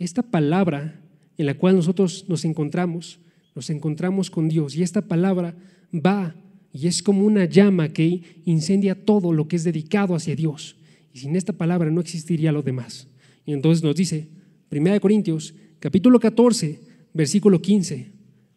[0.00, 0.98] esta palabra
[1.38, 3.20] en la cual nosotros nos encontramos,
[3.54, 5.54] nos encontramos con Dios y esta palabra
[5.94, 6.34] va
[6.72, 10.76] y es como una llama que incendia todo lo que es dedicado hacia Dios.
[11.12, 13.08] Y sin esta palabra no existiría lo demás.
[13.44, 14.28] Y entonces nos dice,
[14.70, 16.80] 1 Corintios, capítulo 14,
[17.12, 18.12] versículo 15,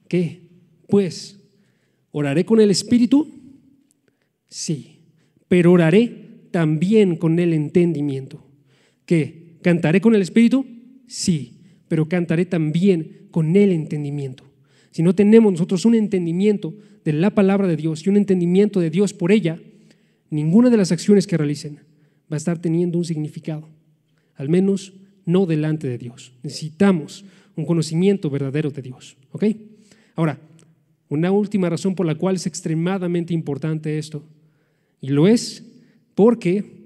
[0.07, 0.41] ¿qué?
[0.87, 1.39] Pues,
[2.11, 3.27] ¿oraré con el Espíritu?
[4.47, 4.99] Sí,
[5.47, 8.45] pero oraré también con el entendimiento.
[9.05, 9.57] ¿Qué?
[9.61, 10.72] ¿Cantaré con el Espíritu?
[11.07, 14.43] Sí, pero cantaré también con el entendimiento.
[14.91, 18.89] Si no tenemos nosotros un entendimiento de la palabra de Dios y un entendimiento de
[18.89, 19.59] Dios por ella,
[20.29, 21.79] ninguna de las acciones que realicen
[22.31, 23.69] va a estar teniendo un significado,
[24.35, 24.93] al menos
[25.25, 26.33] no delante de Dios.
[26.43, 29.17] Necesitamos un conocimiento verdadero de Dios.
[29.31, 29.45] ¿Ok?
[30.15, 30.39] Ahora,
[31.09, 34.23] una última razón por la cual es extremadamente importante esto,
[35.01, 35.63] y lo es
[36.15, 36.83] porque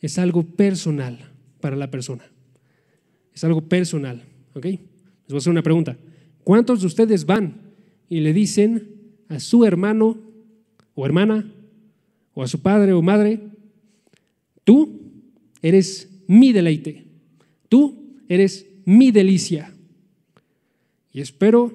[0.00, 1.18] es algo personal
[1.60, 2.24] para la persona.
[3.36, 4.24] Es algo personal.
[4.54, 4.64] ¿Ok?
[4.64, 4.80] Les
[5.28, 5.96] voy a hacer una pregunta.
[6.42, 7.60] ¿Cuántos de ustedes van
[8.08, 8.88] y le dicen
[9.28, 10.18] a su hermano
[10.96, 11.52] o hermana
[12.34, 13.40] o a su padre o madre,
[14.66, 15.00] Tú
[15.62, 17.04] eres mi deleite.
[17.68, 19.72] Tú eres mi delicia.
[21.12, 21.72] Y espero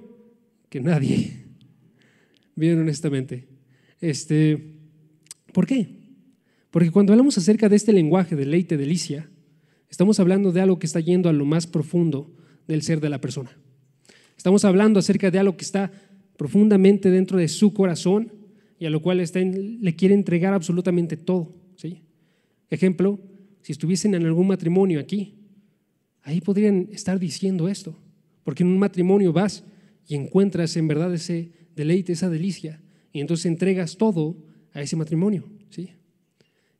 [0.67, 1.45] que nadie,
[2.55, 3.47] bien honestamente,
[4.01, 4.75] este,
[5.53, 5.87] ¿por qué?
[6.69, 9.29] Porque cuando hablamos acerca de este lenguaje, deleite, delicia,
[9.91, 12.33] estamos hablando de algo que está yendo a lo más profundo
[12.67, 13.55] del ser de la persona.
[14.35, 15.91] Estamos hablando acerca de algo que está
[16.37, 18.33] profundamente dentro de su corazón
[18.79, 21.53] y a lo cual le quiere entregar absolutamente todo.
[21.75, 22.01] ¿sí?
[22.71, 23.19] Ejemplo,
[23.61, 25.35] si estuviesen en algún matrimonio aquí,
[26.23, 27.95] ahí podrían estar diciendo esto,
[28.43, 29.63] porque en un matrimonio vas
[30.07, 32.81] y encuentras en verdad ese deleite, esa delicia,
[33.13, 34.37] y entonces entregas todo
[34.73, 35.91] a ese matrimonio, ¿sí?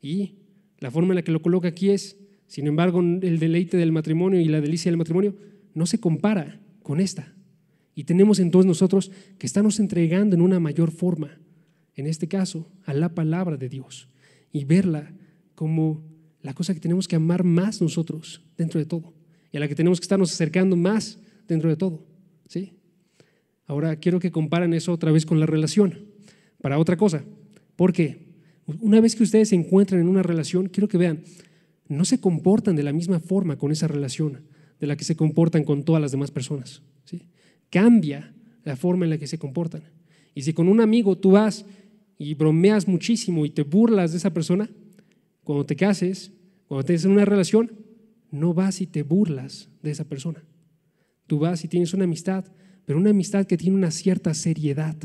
[0.01, 0.37] Y
[0.79, 2.17] la forma en la que lo coloca aquí es,
[2.51, 5.33] sin embargo, el deleite del matrimonio y la delicia del matrimonio
[5.73, 7.33] no se compara con esta.
[7.95, 11.39] Y tenemos entonces nosotros que estamos entregando en una mayor forma,
[11.95, 14.09] en este caso, a la palabra de Dios
[14.51, 15.13] y verla
[15.55, 16.03] como
[16.41, 19.13] la cosa que tenemos que amar más nosotros dentro de todo
[19.53, 22.05] y a la que tenemos que estarnos acercando más dentro de todo.
[22.49, 22.73] ¿sí?
[23.65, 25.99] Ahora quiero que comparen eso otra vez con la relación,
[26.61, 27.23] para otra cosa.
[27.77, 28.27] porque
[28.81, 31.23] Una vez que ustedes se encuentran en una relación, quiero que vean,
[31.91, 34.41] no se comportan de la misma forma con esa relación
[34.79, 36.81] de la que se comportan con todas las demás personas.
[37.05, 37.27] ¿sí?
[37.69, 38.33] Cambia
[38.63, 39.83] la forma en la que se comportan.
[40.33, 41.65] Y si con un amigo tú vas
[42.17, 44.69] y bromeas muchísimo y te burlas de esa persona,
[45.43, 46.31] cuando te cases,
[46.67, 47.71] cuando tienes una relación,
[48.31, 50.43] no vas y te burlas de esa persona.
[51.27, 52.45] Tú vas y tienes una amistad,
[52.85, 54.95] pero una amistad que tiene una cierta seriedad,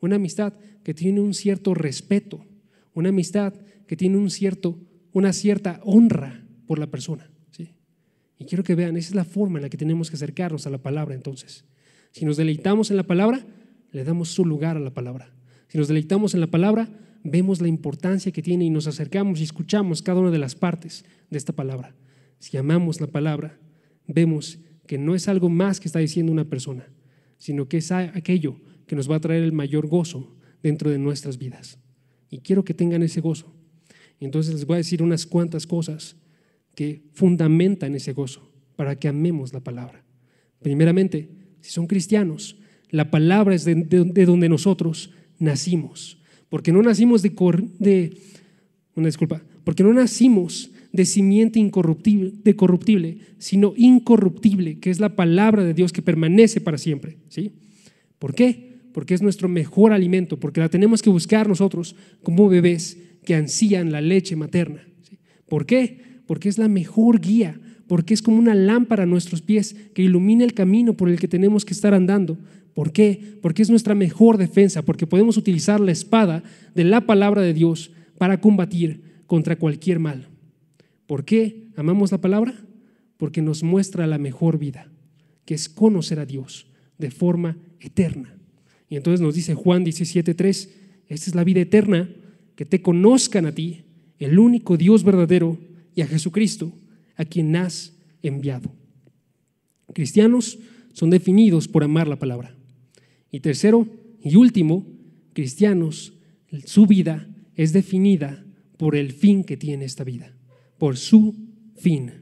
[0.00, 2.44] una amistad que tiene un cierto respeto,
[2.94, 3.52] una amistad
[3.86, 4.78] que tiene un cierto,
[5.16, 7.30] una cierta honra por la persona.
[7.50, 7.70] ¿sí?
[8.38, 10.70] Y quiero que vean, esa es la forma en la que tenemos que acercarnos a
[10.70, 11.64] la palabra entonces.
[12.12, 13.46] Si nos deleitamos en la palabra,
[13.92, 15.34] le damos su lugar a la palabra.
[15.68, 16.90] Si nos deleitamos en la palabra,
[17.24, 21.06] vemos la importancia que tiene y nos acercamos y escuchamos cada una de las partes
[21.30, 21.96] de esta palabra.
[22.38, 23.58] Si amamos la palabra,
[24.06, 26.90] vemos que no es algo más que está diciendo una persona,
[27.38, 31.38] sino que es aquello que nos va a traer el mayor gozo dentro de nuestras
[31.38, 31.78] vidas.
[32.28, 33.55] Y quiero que tengan ese gozo.
[34.20, 36.16] Entonces les voy a decir unas cuantas cosas
[36.74, 40.04] que fundamentan ese gozo para que amemos la palabra.
[40.60, 41.28] Primeramente,
[41.60, 42.56] si son cristianos,
[42.90, 46.18] la palabra es de, donde nosotros nacimos.
[46.48, 47.30] Porque no nacimos de,
[47.78, 48.16] de,
[48.94, 55.16] una disculpa, porque no nacimos de simiente incorruptible, de corruptible, sino incorruptible, que es la
[55.16, 57.18] palabra de Dios que permanece para siempre.
[57.28, 57.52] ¿sí?
[58.18, 58.76] ¿Por qué?
[58.92, 63.92] Porque es nuestro mejor alimento, porque la tenemos que buscar nosotros como bebés que ansían
[63.92, 64.86] la leche materna.
[65.48, 66.00] ¿Por qué?
[66.26, 70.44] Porque es la mejor guía, porque es como una lámpara a nuestros pies que ilumina
[70.44, 72.38] el camino por el que tenemos que estar andando.
[72.72, 73.38] ¿Por qué?
[73.42, 76.42] Porque es nuestra mejor defensa, porque podemos utilizar la espada
[76.74, 80.28] de la palabra de Dios para combatir contra cualquier mal.
[81.06, 82.54] ¿Por qué amamos la palabra?
[83.16, 84.90] Porque nos muestra la mejor vida,
[85.44, 86.66] que es conocer a Dios
[86.98, 88.36] de forma eterna.
[88.88, 90.70] Y entonces nos dice Juan 17:3,
[91.08, 92.08] esta es la vida eterna,
[92.56, 93.84] que te conozcan a ti,
[94.18, 95.58] el único Dios verdadero,
[95.94, 96.72] y a Jesucristo,
[97.14, 98.72] a quien has enviado.
[99.94, 100.58] Cristianos
[100.92, 102.56] son definidos por amar la palabra.
[103.30, 103.86] Y tercero
[104.20, 104.86] y último,
[105.32, 106.12] cristianos,
[106.64, 108.44] su vida es definida
[108.76, 110.36] por el fin que tiene esta vida
[110.78, 111.34] por su
[111.76, 112.12] fin.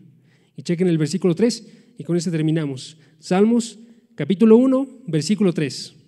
[0.57, 2.99] Y chequen el versículo 3 y con este terminamos.
[3.19, 3.79] Salmos
[4.15, 6.04] capítulo 1, versículo 3.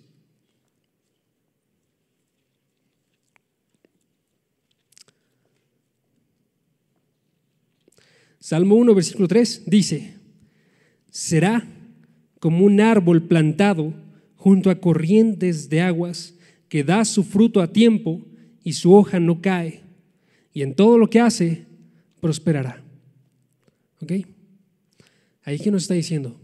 [8.47, 10.13] Salmo 1, versículo 3 dice,
[11.11, 11.67] será
[12.39, 13.93] como un árbol plantado
[14.37, 16.33] junto a corrientes de aguas
[16.69, 18.25] que da su fruto a tiempo
[18.63, 19.81] y su hoja no cae,
[20.53, 21.65] y en todo lo que hace
[22.21, 22.81] prosperará.
[24.01, 24.13] ¿Ok?
[25.43, 26.39] Ahí que nos está diciendo,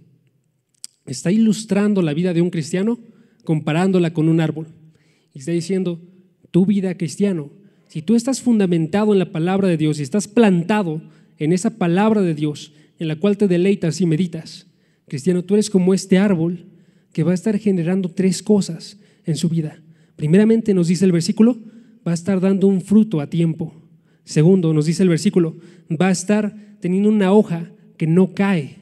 [1.06, 3.00] está ilustrando la vida de un cristiano
[3.46, 4.68] comparándola con un árbol.
[5.34, 6.02] Y está diciendo,
[6.52, 7.50] tu vida cristiano,
[7.88, 11.02] si tú estás fundamentado en la palabra de Dios y estás plantado
[11.38, 14.68] en esa palabra de Dios en la cual te deleitas y meditas,
[15.08, 16.66] cristiano, tú eres como este árbol
[17.12, 19.82] que va a estar generando tres cosas en su vida.
[20.16, 21.58] Primeramente nos dice el versículo,
[22.08, 23.74] va a estar dando un fruto a tiempo.
[24.24, 25.56] Segundo, nos dice el versículo,
[25.90, 28.78] va a estar teniendo una hoja que no cae.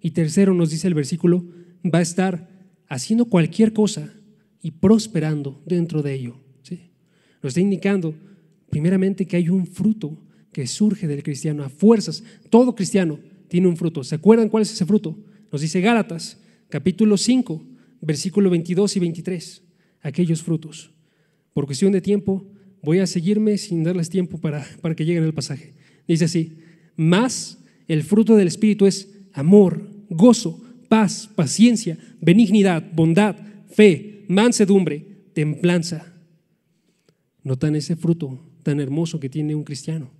[0.00, 1.44] Y tercero, nos dice el versículo,
[1.84, 2.48] va a estar
[2.88, 4.12] haciendo cualquier cosa
[4.62, 6.36] y prosperando dentro de ello.
[7.42, 8.14] Nos está indicando,
[8.68, 10.18] primeramente, que hay un fruto
[10.58, 12.24] que surge del cristiano a fuerzas.
[12.50, 14.02] Todo cristiano tiene un fruto.
[14.02, 15.16] ¿Se acuerdan cuál es ese fruto?
[15.52, 17.64] Nos dice Gálatas, capítulo 5,
[18.00, 19.62] versículo 22 y 23.
[20.00, 20.90] Aquellos frutos.
[21.54, 22.44] Por cuestión de tiempo,
[22.82, 25.74] voy a seguirme sin darles tiempo para, para que lleguen al pasaje.
[26.08, 26.58] Dice así,
[26.96, 33.36] más el fruto del Espíritu es amor, gozo, paz, paciencia, benignidad, bondad,
[33.68, 36.16] fe, mansedumbre, templanza.
[37.44, 40.17] Notan ese fruto tan hermoso que tiene un cristiano.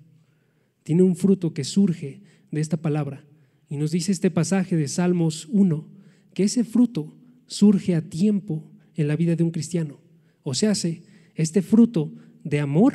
[0.88, 3.22] Tiene un fruto que surge de esta palabra.
[3.68, 5.86] Y nos dice este pasaje de Salmos 1,
[6.32, 7.14] que ese fruto
[7.46, 10.00] surge a tiempo en la vida de un cristiano.
[10.42, 10.72] O sea,
[11.34, 12.94] este fruto de amor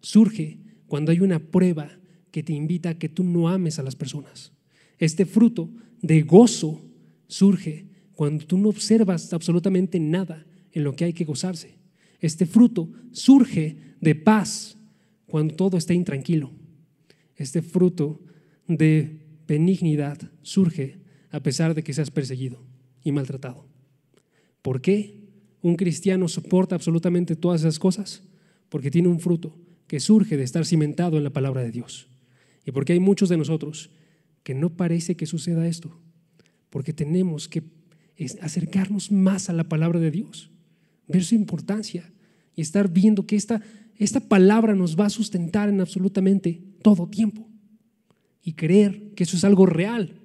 [0.00, 0.58] surge
[0.88, 1.96] cuando hay una prueba
[2.32, 4.52] que te invita a que tú no ames a las personas.
[4.98, 5.70] Este fruto
[6.00, 6.84] de gozo
[7.28, 11.76] surge cuando tú no observas absolutamente nada en lo que hay que gozarse.
[12.18, 14.76] Este fruto surge de paz
[15.26, 16.60] cuando todo está intranquilo.
[17.42, 18.20] Este fruto
[18.68, 19.18] de
[19.48, 21.00] benignidad surge
[21.32, 22.62] a pesar de que seas perseguido
[23.02, 23.66] y maltratado.
[24.62, 25.24] ¿Por qué
[25.60, 28.22] un cristiano soporta absolutamente todas esas cosas?
[28.68, 32.08] Porque tiene un fruto que surge de estar cimentado en la palabra de Dios.
[32.64, 33.90] Y porque hay muchos de nosotros
[34.44, 36.00] que no parece que suceda esto,
[36.70, 37.64] porque tenemos que
[38.40, 40.52] acercarnos más a la palabra de Dios,
[41.08, 42.12] ver su importancia
[42.54, 43.62] y estar viendo que esta,
[43.96, 47.48] esta palabra nos va a sustentar en absolutamente todo tiempo
[48.42, 50.20] y creer que eso es algo real,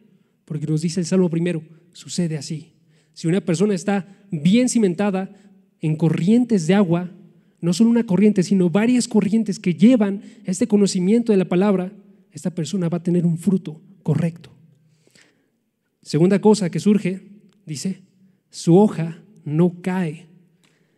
[0.46, 1.62] porque nos dice el Salmo primero,
[1.94, 2.74] sucede así.
[3.14, 5.34] Si una persona está bien cimentada
[5.80, 7.12] en corrientes de agua,
[7.62, 11.92] no solo una corriente, sino varias corrientes que llevan este conocimiento de la palabra,
[12.32, 14.52] esta persona va a tener un fruto correcto.
[16.02, 17.22] Segunda cosa que surge,
[17.66, 18.02] dice,
[18.50, 20.28] su hoja no cae.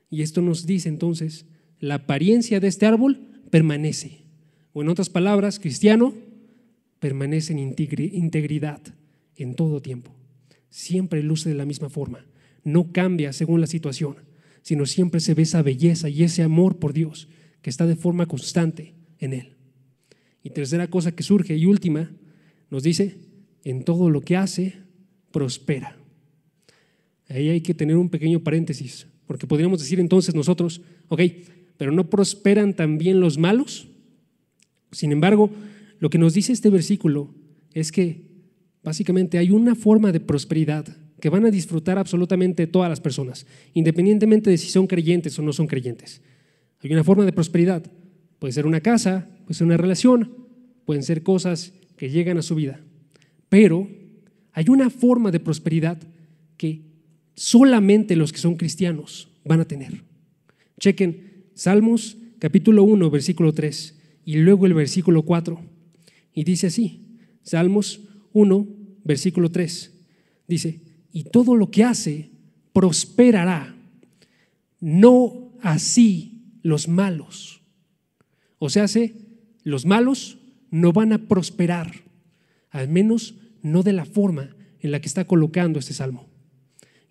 [0.10, 1.46] Y esto nos dice entonces,
[1.80, 4.19] la apariencia de este árbol permanece.
[4.82, 6.14] En otras palabras, cristiano
[7.00, 8.82] permanece en integridad
[9.36, 10.14] en todo tiempo.
[10.70, 12.26] Siempre luce de la misma forma.
[12.64, 14.18] No cambia según la situación,
[14.62, 17.28] sino siempre se ve esa belleza y ese amor por Dios
[17.62, 19.56] que está de forma constante en Él.
[20.44, 22.12] Y tercera cosa que surge y última,
[22.70, 23.18] nos dice,
[23.64, 24.76] en todo lo que hace,
[25.32, 25.98] prospera.
[27.28, 31.22] Ahí hay que tener un pequeño paréntesis, porque podríamos decir entonces nosotros, ok,
[31.78, 33.88] pero ¿no prosperan también los malos?
[34.92, 35.50] Sin embargo,
[36.00, 37.34] lo que nos dice este versículo
[37.74, 38.22] es que
[38.84, 40.86] básicamente hay una forma de prosperidad
[41.20, 45.52] que van a disfrutar absolutamente todas las personas, independientemente de si son creyentes o no
[45.52, 46.22] son creyentes.
[46.82, 47.84] Hay una forma de prosperidad.
[48.40, 50.34] Puede ser una casa, puede ser una relación,
[50.86, 52.80] pueden ser cosas que llegan a su vida.
[53.50, 53.90] Pero
[54.54, 55.98] hay una forma de prosperidad
[56.56, 56.84] que
[57.36, 60.04] solamente los que son cristianos van a tener.
[60.80, 65.60] Chequen Salmos capítulo 1, versículo 3 y luego el versículo 4.
[66.34, 68.02] Y dice así, Salmos
[68.34, 68.68] 1,
[69.04, 69.94] versículo 3.
[70.48, 72.30] Dice, y todo lo que hace
[72.74, 73.76] prosperará,
[74.80, 77.62] no así los malos.
[78.58, 78.86] O sea,
[79.64, 80.38] los malos
[80.70, 81.92] no van a prosperar,
[82.70, 86.28] al menos no de la forma en la que está colocando este salmo.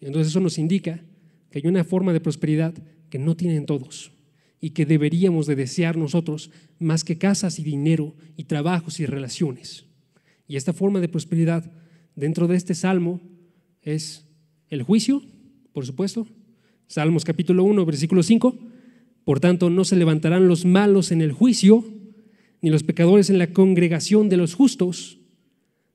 [0.00, 1.02] Entonces eso nos indica
[1.50, 2.74] que hay una forma de prosperidad
[3.10, 4.12] que no tienen todos
[4.60, 9.86] y que deberíamos de desear nosotros más que casas y dinero y trabajos y relaciones.
[10.46, 11.70] Y esta forma de prosperidad
[12.16, 13.20] dentro de este salmo
[13.82, 14.26] es
[14.68, 15.22] el juicio,
[15.72, 16.26] por supuesto.
[16.86, 18.58] Salmos capítulo 1, versículo 5.
[19.24, 21.84] Por tanto, no se levantarán los malos en el juicio,
[22.62, 25.18] ni los pecadores en la congregación de los justos.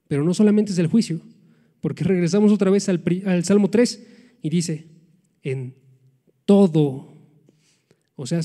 [0.08, 1.20] Pero no solamente es el juicio,
[1.82, 4.08] porque regresamos otra vez al, al Salmo 3
[4.44, 4.88] y dice,
[5.42, 5.76] en
[6.46, 7.13] todo
[8.16, 8.42] o sea,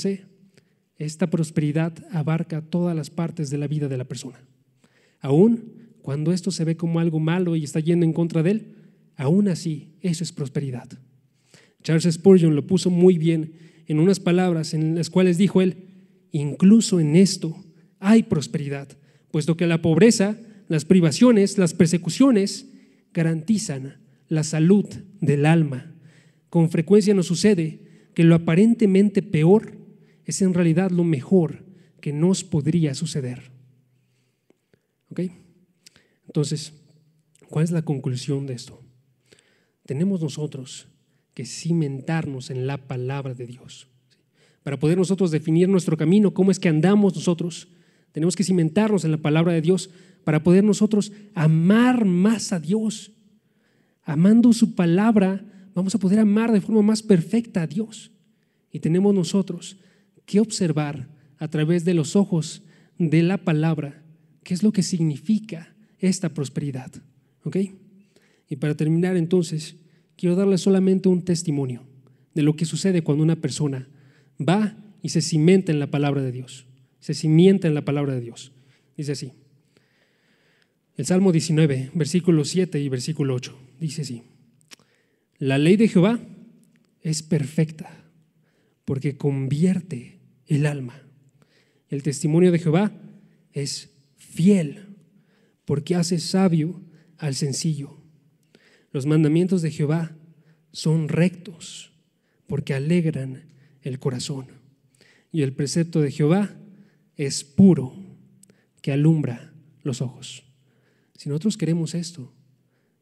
[0.96, 4.40] esta prosperidad abarca todas las partes de la vida de la persona.
[5.20, 8.74] Aún cuando esto se ve como algo malo y está yendo en contra de él,
[9.16, 10.88] aún así eso es prosperidad.
[11.82, 13.52] Charles Spurgeon lo puso muy bien
[13.86, 15.88] en unas palabras en las cuales dijo él,
[16.32, 17.56] incluso en esto
[18.00, 18.88] hay prosperidad,
[19.30, 20.38] puesto que la pobreza,
[20.68, 22.66] las privaciones, las persecuciones
[23.12, 23.98] garantizan
[24.28, 24.86] la salud
[25.20, 25.94] del alma.
[26.50, 27.87] Con frecuencia nos sucede
[28.18, 29.78] que lo aparentemente peor
[30.24, 31.64] es en realidad lo mejor
[32.00, 33.52] que nos podría suceder.
[35.08, 35.20] ¿Ok?
[36.26, 36.72] Entonces,
[37.48, 38.82] ¿cuál es la conclusión de esto?
[39.86, 40.88] Tenemos nosotros
[41.32, 43.86] que cimentarnos en la palabra de Dios.
[44.64, 47.68] Para poder nosotros definir nuestro camino, cómo es que andamos nosotros,
[48.10, 49.90] tenemos que cimentarnos en la palabra de Dios
[50.24, 53.12] para poder nosotros amar más a Dios.
[54.02, 55.44] Amando su palabra,
[55.78, 58.10] vamos a poder amar de forma más perfecta a Dios.
[58.72, 59.78] Y tenemos nosotros
[60.26, 61.08] que observar
[61.38, 62.62] a través de los ojos
[62.98, 64.02] de la palabra
[64.42, 66.90] qué es lo que significa esta prosperidad.
[67.44, 67.58] ¿Ok?
[68.50, 69.76] Y para terminar entonces,
[70.16, 71.86] quiero darle solamente un testimonio
[72.34, 73.88] de lo que sucede cuando una persona
[74.36, 76.66] va y se cimenta en la palabra de Dios.
[76.98, 78.50] Se cimienta en la palabra de Dios.
[78.96, 79.32] Dice así.
[80.96, 83.56] El Salmo 19, versículo 7 y versículo 8.
[83.78, 84.24] Dice así.
[85.38, 86.18] La ley de Jehová
[87.00, 87.88] es perfecta
[88.84, 91.00] porque convierte el alma.
[91.88, 92.92] El testimonio de Jehová
[93.52, 94.96] es fiel
[95.64, 96.82] porque hace sabio
[97.18, 97.98] al sencillo.
[98.90, 100.16] Los mandamientos de Jehová
[100.72, 101.92] son rectos
[102.48, 103.44] porque alegran
[103.82, 104.46] el corazón.
[105.30, 106.56] Y el precepto de Jehová
[107.16, 107.94] es puro,
[108.82, 110.44] que alumbra los ojos.
[111.16, 112.32] Si nosotros queremos esto,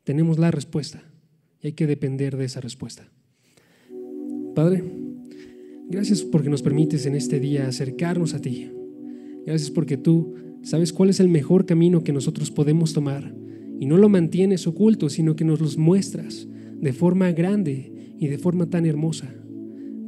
[0.05, 1.03] tenemos la respuesta
[1.63, 3.11] y hay que depender de esa respuesta.
[4.55, 4.83] Padre,
[5.89, 8.71] gracias porque nos permites en este día acercarnos a ti.
[9.45, 13.35] Gracias porque tú sabes cuál es el mejor camino que nosotros podemos tomar
[13.79, 16.49] y no lo mantienes oculto, sino que nos los muestras
[16.81, 19.33] de forma grande y de forma tan hermosa.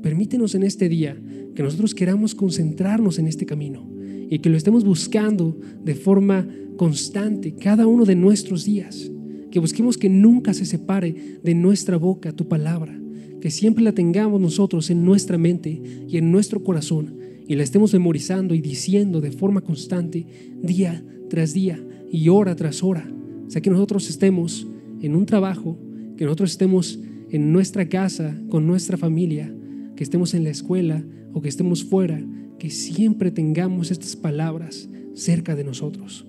[0.03, 1.21] Permítenos en este día
[1.55, 3.91] que nosotros queramos concentrarnos en este camino
[4.31, 9.11] y que lo estemos buscando de forma constante cada uno de nuestros días.
[9.51, 12.99] Que busquemos que nunca se separe de nuestra boca tu palabra,
[13.41, 17.19] que siempre la tengamos nosotros en nuestra mente y en nuestro corazón
[17.49, 20.27] y la estemos memorizando y diciendo de forma constante
[20.63, 21.83] día tras día
[22.13, 23.11] y hora tras hora.
[23.47, 24.67] O sea, que nosotros estemos
[25.01, 25.79] en un trabajo,
[26.19, 29.53] que nosotros estemos en nuestra casa, con nuestra familia,
[29.97, 32.23] que estemos en la escuela o que estemos fuera,
[32.59, 36.27] que siempre tengamos estas palabras cerca de nosotros.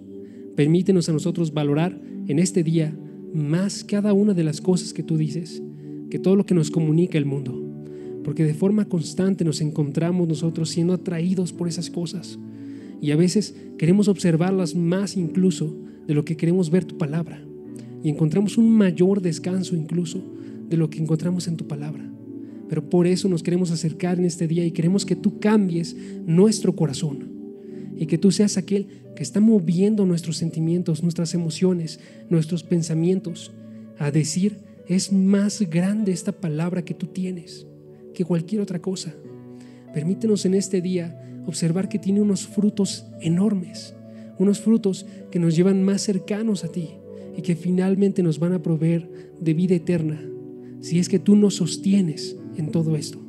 [0.55, 2.97] Permítenos a nosotros valorar en este día
[3.34, 5.61] más cada una de las cosas que tú dices,
[6.09, 7.63] que todo lo que nos comunica el mundo,
[8.23, 12.39] porque de forma constante nos encontramos nosotros siendo atraídos por esas cosas.
[13.01, 15.75] Y a veces queremos observarlas más incluso
[16.05, 17.43] de lo que queremos ver tu palabra.
[18.03, 20.23] Y encontramos un mayor descanso incluso
[20.69, 22.11] de lo que encontramos en tu palabra.
[22.67, 26.75] Pero por eso nos queremos acercar en este día y queremos que tú cambies nuestro
[26.75, 27.28] corazón
[28.00, 33.52] y que tú seas aquel que está moviendo nuestros sentimientos, nuestras emociones, nuestros pensamientos
[33.97, 37.68] a decir, es más grande esta palabra que tú tienes
[38.14, 39.14] que cualquier otra cosa.
[39.93, 43.93] Permítenos en este día observar que tiene unos frutos enormes,
[44.38, 46.91] unos frutos que nos llevan más cercanos a ti
[47.36, 49.10] y que finalmente nos van a proveer
[49.41, 50.24] de vida eterna,
[50.80, 53.20] si es que tú nos sostienes en todo esto.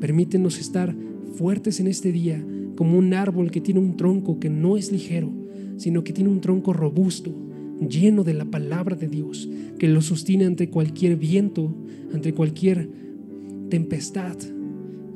[0.00, 0.94] Permítenos estar
[1.34, 2.44] fuertes en este día
[2.76, 5.30] como un árbol que tiene un tronco que no es ligero,
[5.76, 7.34] sino que tiene un tronco robusto,
[7.80, 9.48] lleno de la palabra de Dios,
[9.78, 11.74] que lo sostiene ante cualquier viento,
[12.12, 12.88] ante cualquier
[13.68, 14.36] tempestad,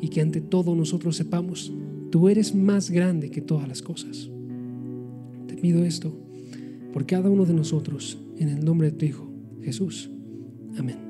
[0.01, 1.73] y que ante todo nosotros sepamos,
[2.11, 4.31] tú eres más grande que todas las cosas.
[5.47, 6.17] Te pido esto
[6.93, 9.31] por cada uno de nosotros, en el nombre de tu Hijo,
[9.63, 10.11] Jesús.
[10.79, 11.10] Amén.